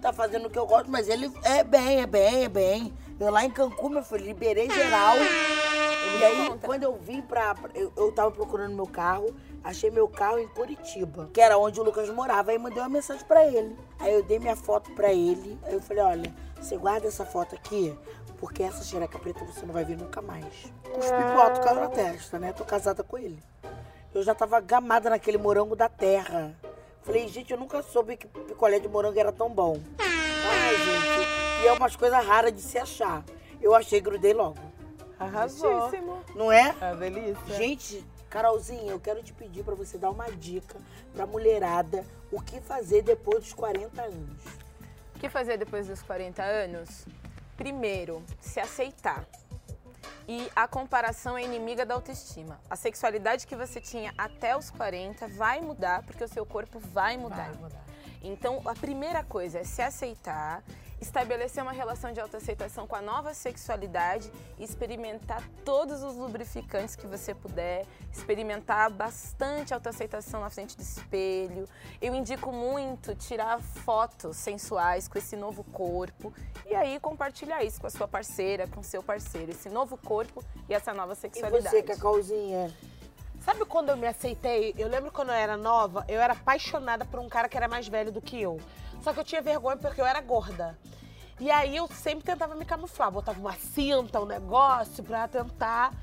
Tá 0.02 0.13
fazendo 0.13 0.48
o 0.48 0.50
que 0.50 0.58
eu 0.58 0.65
gosto, 0.65 0.89
mas 0.89 1.10
ele 1.10 1.32
é 1.43 1.63
bem, 1.63 2.02
é 2.02 2.06
bem, 2.06 2.43
é 2.45 2.50
bem. 2.50 2.93
Eu 3.19 3.32
lá 3.32 3.43
em 3.43 3.52
Cancún, 3.52 3.89
meu 3.89 4.04
filho, 4.04 4.26
liberei 4.26 4.69
geral. 4.69 5.15
E 6.19 6.23
aí, 6.23 6.49
conta. 6.49 6.65
quando 6.65 6.83
eu 6.83 6.95
vim 6.95 7.21
pra. 7.21 7.55
Eu, 7.73 7.91
eu 7.95 8.12
tava 8.12 8.31
procurando 8.31 8.75
meu 8.75 8.88
carro, 8.88 9.33
Achei 9.63 9.91
meu 9.91 10.07
carro 10.07 10.39
em 10.39 10.47
Curitiba, 10.47 11.29
que 11.33 11.41
era 11.41 11.57
onde 11.57 11.79
o 11.79 11.83
Lucas 11.83 12.09
morava. 12.09 12.51
Aí 12.51 12.57
mandei 12.57 12.81
uma 12.81 12.89
mensagem 12.89 13.25
pra 13.25 13.45
ele. 13.45 13.75
Aí 13.99 14.13
eu 14.13 14.23
dei 14.23 14.39
minha 14.39 14.55
foto 14.55 14.91
pra 14.91 15.12
ele. 15.12 15.59
Aí 15.63 15.73
eu 15.73 15.81
falei, 15.81 16.03
olha, 16.03 16.33
você 16.59 16.77
guarda 16.77 17.07
essa 17.07 17.25
foto 17.25 17.55
aqui, 17.55 17.97
porque 18.38 18.63
essa 18.63 18.83
xereca 18.83 19.19
preta 19.19 19.43
você 19.43 19.65
não 19.65 19.73
vai 19.73 19.83
ver 19.83 19.97
nunca 19.97 20.21
mais. 20.21 20.45
Cuspi 20.93 21.09
pro 21.12 21.41
alto, 21.41 21.62
caiu 21.62 21.81
na 21.81 21.89
testa, 21.89 22.39
né? 22.39 22.53
Tô 22.53 22.63
casada 22.63 23.03
com 23.03 23.17
ele. 23.17 23.39
Eu 24.13 24.23
já 24.23 24.33
tava 24.33 24.59
gamada 24.59 25.09
naquele 25.09 25.38
morango 25.38 25.75
da 25.75 25.89
terra. 25.89 26.55
Falei, 27.03 27.27
gente, 27.27 27.51
eu 27.51 27.59
nunca 27.59 27.81
soube 27.81 28.17
que 28.17 28.27
picolé 28.27 28.79
de 28.79 28.88
morango 28.88 29.19
era 29.19 29.31
tão 29.31 29.49
bom. 29.49 29.79
Ai, 29.99 30.75
gente, 30.77 31.63
e 31.63 31.67
é 31.67 31.73
umas 31.73 31.95
coisas 31.95 32.25
raras 32.25 32.53
de 32.53 32.62
se 32.62 32.77
achar. 32.77 33.23
Eu 33.62 33.75
achei, 33.75 33.99
grudei 33.99 34.33
logo. 34.33 34.68
Arrasou. 35.19 35.91
Não 36.34 36.51
é? 36.51 36.73
É 36.79 36.95
delícia. 36.95 37.55
Gente, 37.55 38.05
Carolzinha, 38.29 38.91
eu 38.91 38.99
quero 38.99 39.21
te 39.21 39.34
pedir 39.34 39.63
pra 39.63 39.75
você 39.75 39.97
dar 39.97 40.12
uma 40.12 40.32
dica 40.32 40.77
pra 41.13 41.25
mulherada 41.25 42.05
o 42.32 42.39
que 42.41 42.62
fazer 42.62 43.01
depois 43.01 43.39
dos 43.39 43.53
40 43.53 44.01
anos. 44.01 44.43
O 45.15 45.19
que 45.19 45.29
fazer 45.29 45.58
depois 45.58 45.88
dos 45.88 46.01
40 46.01 46.41
anos? 46.41 47.05
Primeiro, 47.58 48.23
se 48.39 48.60
aceitar. 48.60 49.25
E 50.27 50.49
a 50.55 50.67
comparação 50.67 51.38
é 51.38 51.43
inimiga 51.43 51.86
da 51.86 51.95
autoestima. 51.95 52.62
A 52.69 52.75
sexualidade 52.75 53.47
que 53.47 53.55
você 53.55 53.82
tinha 53.82 54.13
até 54.15 54.55
os 54.55 54.69
40 54.69 55.27
vai 55.27 55.60
mudar, 55.60 56.03
porque 56.03 56.23
o 56.23 56.27
seu 56.27 56.45
corpo 56.45 56.79
vai 56.79 57.17
mudar. 57.17 57.49
Vai 57.49 57.62
mudar. 57.62 57.84
Então, 58.21 58.62
a 58.65 58.75
primeira 58.75 59.23
coisa 59.23 59.60
é 59.60 59.63
se 59.63 59.82
aceitar, 59.82 60.63
estabelecer 61.01 61.63
uma 61.63 61.71
relação 61.71 62.12
de 62.12 62.19
autoaceitação 62.19 62.85
com 62.85 62.95
a 62.95 63.01
nova 63.01 63.33
sexualidade 63.33 64.31
e 64.57 64.63
experimentar 64.63 65.41
todos 65.63 66.03
os 66.03 66.15
lubrificantes 66.15 66.95
que 66.95 67.07
você 67.07 67.33
puder, 67.33 67.85
experimentar 68.12 68.89
bastante 68.89 69.73
autoaceitação 69.73 70.41
na 70.41 70.49
frente 70.49 70.75
do 70.75 70.81
espelho. 70.81 71.67
Eu 72.01 72.13
indico 72.13 72.51
muito 72.51 73.15
tirar 73.15 73.59
fotos 73.59 74.38
sensuais 74.38 75.07
com 75.07 75.17
esse 75.17 75.35
novo 75.35 75.63
corpo 75.63 76.33
e 76.65 76.75
aí 76.75 76.99
compartilhar 76.99 77.63
isso 77.63 77.79
com 77.79 77.88
a 77.88 77.91
sua 77.91 78.07
parceira, 78.07 78.67
com 78.67 78.81
o 78.81 78.83
seu 78.83 79.01
parceiro, 79.01 79.51
esse 79.51 79.69
novo 79.69 79.97
corpo 79.97 80.43
e 80.67 80.73
essa 80.73 80.93
nova 80.93 81.13
E 81.13 81.15
sexualidade. 81.15 81.69
você, 81.69 81.83
Cacauzinha? 81.83 82.73
Sabe 83.41 83.63
quando 83.65 83.89
eu 83.89 83.97
me 83.97 84.05
aceitei? 84.05 84.75
Eu 84.77 84.89
lembro 84.89 85.12
quando 85.12 85.29
eu 85.29 85.35
era 85.35 85.55
nova, 85.55 86.03
eu 86.09 86.19
era 86.19 86.33
apaixonada 86.33 87.05
por 87.05 87.19
um 87.21 87.29
cara 87.29 87.47
que 87.47 87.55
era 87.55 87.69
mais 87.69 87.88
velho 87.88 88.12
do 88.12 88.21
que 88.21 88.39
eu. 88.41 88.59
Só 89.01 89.13
que 89.13 89.19
eu 89.19 89.23
tinha 89.23 89.41
vergonha 89.41 89.77
porque 89.77 90.01
eu 90.01 90.05
era 90.05 90.21
gorda. 90.21 90.77
E 91.39 91.49
aí 91.49 91.75
eu 91.77 91.88
sempre 91.88 92.25
tentava 92.25 92.53
me 92.53 92.65
camuflar, 92.65 93.09
botava 93.09 93.39
uma 93.39 93.53
cinta, 93.53 94.19
um 94.19 94.25
negócio 94.25 95.03
pra 95.03 95.27
tentar. 95.27 95.93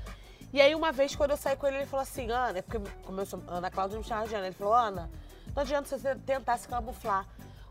E 0.51 0.59
aí 0.59 0.73
uma 0.73 0.91
vez 0.91 1.15
quando 1.15 1.31
eu 1.31 1.37
saí 1.37 1.55
com 1.55 1.67
ele, 1.67 1.77
ele 1.77 1.85
falou 1.85 2.01
assim, 2.01 2.31
Ana, 2.31 2.63
porque 2.63 2.79
como 3.05 3.21
eu 3.21 3.25
sou 3.25 3.41
Ana 3.47 3.69
Cláudia 3.69 3.99
me 3.99 4.03
chamava 4.03 4.27
de 4.27 4.33
Ana, 4.33 4.47
ele 4.47 4.55
falou, 4.55 4.73
Ana, 4.73 5.11
não 5.53 5.61
adianta 5.61 5.95
você 5.95 6.15
tentar 6.15 6.57
se 6.57 6.67
camuflar. 6.67 7.27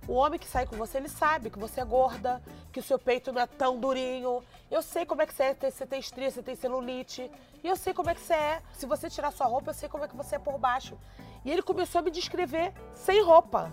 O 0.06 0.12
homem 0.12 0.38
que 0.38 0.46
sai 0.46 0.64
com 0.64 0.76
você, 0.76 0.98
ele 0.98 1.08
sabe 1.08 1.50
que 1.50 1.58
você 1.58 1.80
é 1.80 1.84
gorda, 1.84 2.40
que 2.72 2.78
o 2.78 2.82
seu 2.82 2.96
peito 2.96 3.32
não 3.32 3.40
é 3.40 3.46
tão 3.46 3.80
durinho. 3.80 4.40
Eu 4.70 4.80
sei 4.80 5.04
como 5.04 5.22
é 5.22 5.26
que 5.26 5.34
você 5.34 5.42
é, 5.42 5.54
você 5.54 5.84
tem 5.84 5.98
estria, 5.98 6.30
você 6.30 6.42
tem 6.44 6.54
celulite. 6.54 7.28
E 7.64 7.66
eu 7.66 7.74
sei 7.74 7.92
como 7.92 8.08
é 8.10 8.14
que 8.14 8.20
você 8.20 8.34
é. 8.34 8.62
Se 8.72 8.86
você 8.86 9.10
tirar 9.10 9.32
sua 9.32 9.46
roupa, 9.46 9.70
eu 9.70 9.74
sei 9.74 9.88
como 9.88 10.04
é 10.04 10.08
que 10.08 10.16
você 10.16 10.36
é 10.36 10.38
por 10.38 10.58
baixo. 10.58 10.96
E 11.44 11.50
ele 11.50 11.62
começou 11.62 11.98
a 11.98 12.02
me 12.02 12.12
descrever 12.12 12.72
sem 12.94 13.20
roupa. 13.20 13.72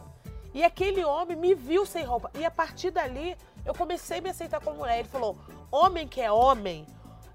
E 0.54 0.64
aquele 0.64 1.04
homem 1.04 1.36
me 1.36 1.56
viu 1.56 1.86
sem 1.86 2.04
roupa. 2.04 2.30
E 2.36 2.46
a 2.46 2.52
partir 2.52 2.92
dali, 2.92 3.36
eu 3.66 3.74
comecei 3.74 4.20
a 4.20 4.22
me 4.22 4.30
aceitar 4.30 4.62
como 4.62 4.78
mulher. 4.78 5.00
Ele 5.00 5.08
falou: 5.08 5.38
homem 5.72 6.08
que 6.08 6.22
é 6.22 6.32
homem, 6.32 6.86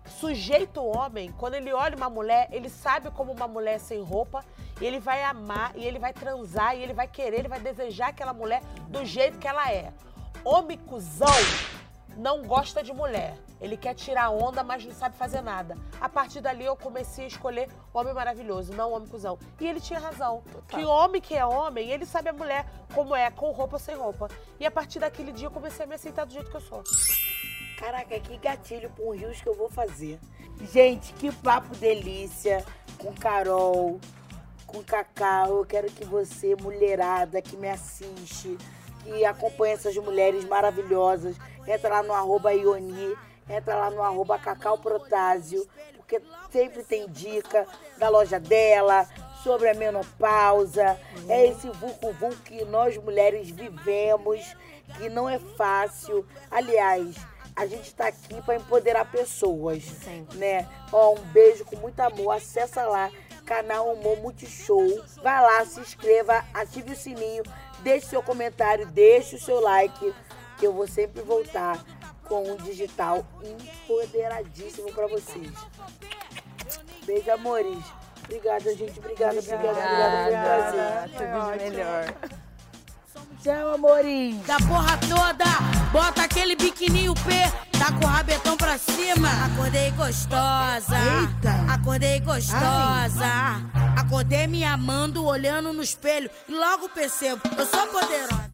sujeito 0.08 0.82
homem, 0.82 1.32
quando 1.32 1.54
ele 1.54 1.72
olha 1.72 1.96
uma 1.96 2.08
mulher, 2.08 2.48
ele 2.50 2.68
sabe 2.68 3.10
como 3.10 3.32
uma 3.32 3.46
mulher 3.46 3.74
é 3.74 3.78
sem 3.78 4.02
roupa, 4.02 4.44
e 4.80 4.86
ele 4.86 4.98
vai 4.98 5.22
amar, 5.22 5.72
e 5.76 5.84
ele 5.84 5.98
vai 5.98 6.12
transar, 6.12 6.76
e 6.76 6.82
ele 6.82 6.92
vai 6.92 7.06
querer, 7.06 7.40
ele 7.40 7.48
vai 7.48 7.60
desejar 7.60 8.08
aquela 8.08 8.32
mulher 8.32 8.62
do 8.88 9.04
jeito 9.04 9.38
que 9.38 9.46
ela 9.46 9.70
é. 9.70 9.92
Homem 10.44 10.78
cuzão 10.78 11.26
não 12.18 12.42
gosta 12.42 12.82
de 12.82 12.92
mulher. 12.92 13.38
Ele 13.60 13.76
quer 13.76 13.94
tirar 13.94 14.30
onda, 14.30 14.64
mas 14.64 14.84
não 14.84 14.92
sabe 14.92 15.16
fazer 15.16 15.40
nada. 15.40 15.76
A 16.00 16.08
partir 16.08 16.40
dali 16.40 16.64
eu 16.64 16.76
comecei 16.76 17.24
a 17.24 17.28
escolher 17.28 17.68
homem 17.94 18.12
maravilhoso, 18.12 18.74
não 18.74 18.92
homem 18.92 19.08
cuzão. 19.08 19.38
E 19.60 19.66
ele 19.66 19.80
tinha 19.80 20.00
razão. 20.00 20.42
Que 20.66 20.84
homem 20.84 21.20
que 21.20 21.34
é 21.34 21.46
homem, 21.46 21.90
ele 21.90 22.04
sabe 22.04 22.28
a 22.28 22.32
mulher 22.32 22.66
como 22.92 23.14
é, 23.14 23.30
com 23.30 23.52
roupa 23.52 23.76
ou 23.76 23.80
sem 23.80 23.94
roupa. 23.94 24.28
E 24.58 24.66
a 24.66 24.70
partir 24.70 24.98
daquele 24.98 25.32
dia 25.32 25.46
eu 25.46 25.50
comecei 25.50 25.84
a 25.84 25.88
me 25.88 25.94
aceitar 25.94 26.26
do 26.26 26.32
jeito 26.32 26.50
que 26.50 26.56
eu 26.56 26.60
sou. 26.60 26.82
Caraca, 27.78 28.18
que 28.18 28.36
gatilho 28.36 28.90
com 28.90 29.10
os 29.10 29.18
rios 29.18 29.40
que 29.40 29.48
eu 29.48 29.54
vou 29.54 29.68
fazer. 29.68 30.18
Gente, 30.72 31.12
que 31.14 31.30
papo 31.30 31.76
delícia 31.76 32.64
com 32.98 33.14
Carol, 33.14 34.00
com 34.66 34.82
Cacau. 34.82 35.58
Eu 35.58 35.64
quero 35.64 35.86
que 35.86 36.04
você, 36.04 36.56
mulherada 36.56 37.40
que 37.40 37.56
me 37.56 37.68
assiste, 37.68 38.58
que 39.08 39.24
acompanha 39.24 39.74
essas 39.74 39.96
mulheres 39.96 40.44
maravilhosas, 40.44 41.36
entra 41.66 41.88
lá 41.88 42.02
no 42.02 42.12
arroba 42.12 42.52
Ioni, 42.52 43.16
entra 43.48 43.74
lá 43.74 43.90
no 43.90 44.02
arroba 44.02 44.38
Cacau 44.38 44.78
Protásio, 44.78 45.66
porque 45.96 46.20
sempre 46.50 46.82
tem 46.82 47.08
dica 47.08 47.66
da 47.98 48.08
loja 48.08 48.38
dela, 48.38 49.06
sobre 49.42 49.70
a 49.70 49.74
menopausa. 49.74 50.98
É 51.28 51.46
esse 51.46 51.68
vucu 51.70 52.14
que 52.44 52.64
nós 52.64 52.96
mulheres 52.98 53.50
vivemos, 53.50 54.40
que 54.96 55.08
não 55.08 55.28
é 55.28 55.38
fácil. 55.38 56.26
Aliás, 56.50 57.16
a 57.56 57.66
gente 57.66 57.94
tá 57.94 58.06
aqui 58.08 58.40
para 58.42 58.56
empoderar 58.56 59.10
pessoas, 59.10 59.84
Sempre. 59.84 60.38
né? 60.38 60.68
Ó, 60.92 61.14
um 61.14 61.20
beijo 61.32 61.64
com 61.64 61.76
muito 61.76 61.98
amor. 62.00 62.32
Acessa 62.32 62.84
lá, 62.84 63.10
canal 63.44 63.92
Humor 63.92 64.18
Multishow. 64.18 65.04
Vai 65.22 65.42
lá, 65.42 65.64
se 65.64 65.80
inscreva, 65.80 66.44
ative 66.54 66.92
o 66.92 66.96
sininho, 66.96 67.42
deixe 67.82 68.06
seu 68.06 68.22
comentário, 68.22 68.86
deixe 68.86 69.36
o 69.36 69.40
seu 69.40 69.60
like, 69.60 70.14
que 70.58 70.66
eu 70.66 70.72
vou 70.72 70.86
sempre 70.86 71.22
voltar 71.22 71.82
com 72.24 72.52
um 72.52 72.56
digital 72.56 73.24
empoderadíssimo 73.42 74.92
para 74.92 75.06
vocês. 75.06 75.50
Beijo, 77.06 77.30
amores. 77.30 77.78
Obrigada, 78.24 78.74
gente. 78.76 78.98
Obrigada, 78.98 79.38
obrigada, 79.38 79.68
obrigada. 79.68 81.08
Foi 81.16 81.26
um 81.26 81.30
prazer. 81.30 81.56
Tudo 81.56 81.58
de 81.58 81.70
melhor. 81.70 82.14
Tchau, 83.42 83.74
amores. 83.74 84.36
da 84.46 84.56
porra 84.58 84.98
toda. 84.98 85.44
Bota 85.92 86.24
aquele 86.24 86.54
biquininho 86.54 87.14
P, 87.14 87.78
tá 87.78 87.92
com 87.92 88.04
o 88.04 88.08
rabetão 88.08 88.56
pra 88.56 88.76
cima. 88.76 89.28
Acordei 89.46 89.90
gostosa. 89.92 90.96
Eita. 90.98 91.72
Acordei 91.72 92.20
gostosa. 92.20 93.87
Acordei 93.98 94.46
me 94.46 94.62
amando, 94.62 95.24
olhando 95.24 95.72
no 95.72 95.82
espelho. 95.82 96.30
E 96.48 96.52
logo 96.52 96.88
percebo, 96.88 97.42
eu 97.58 97.66
sou 97.66 97.84
poderosa. 97.88 98.47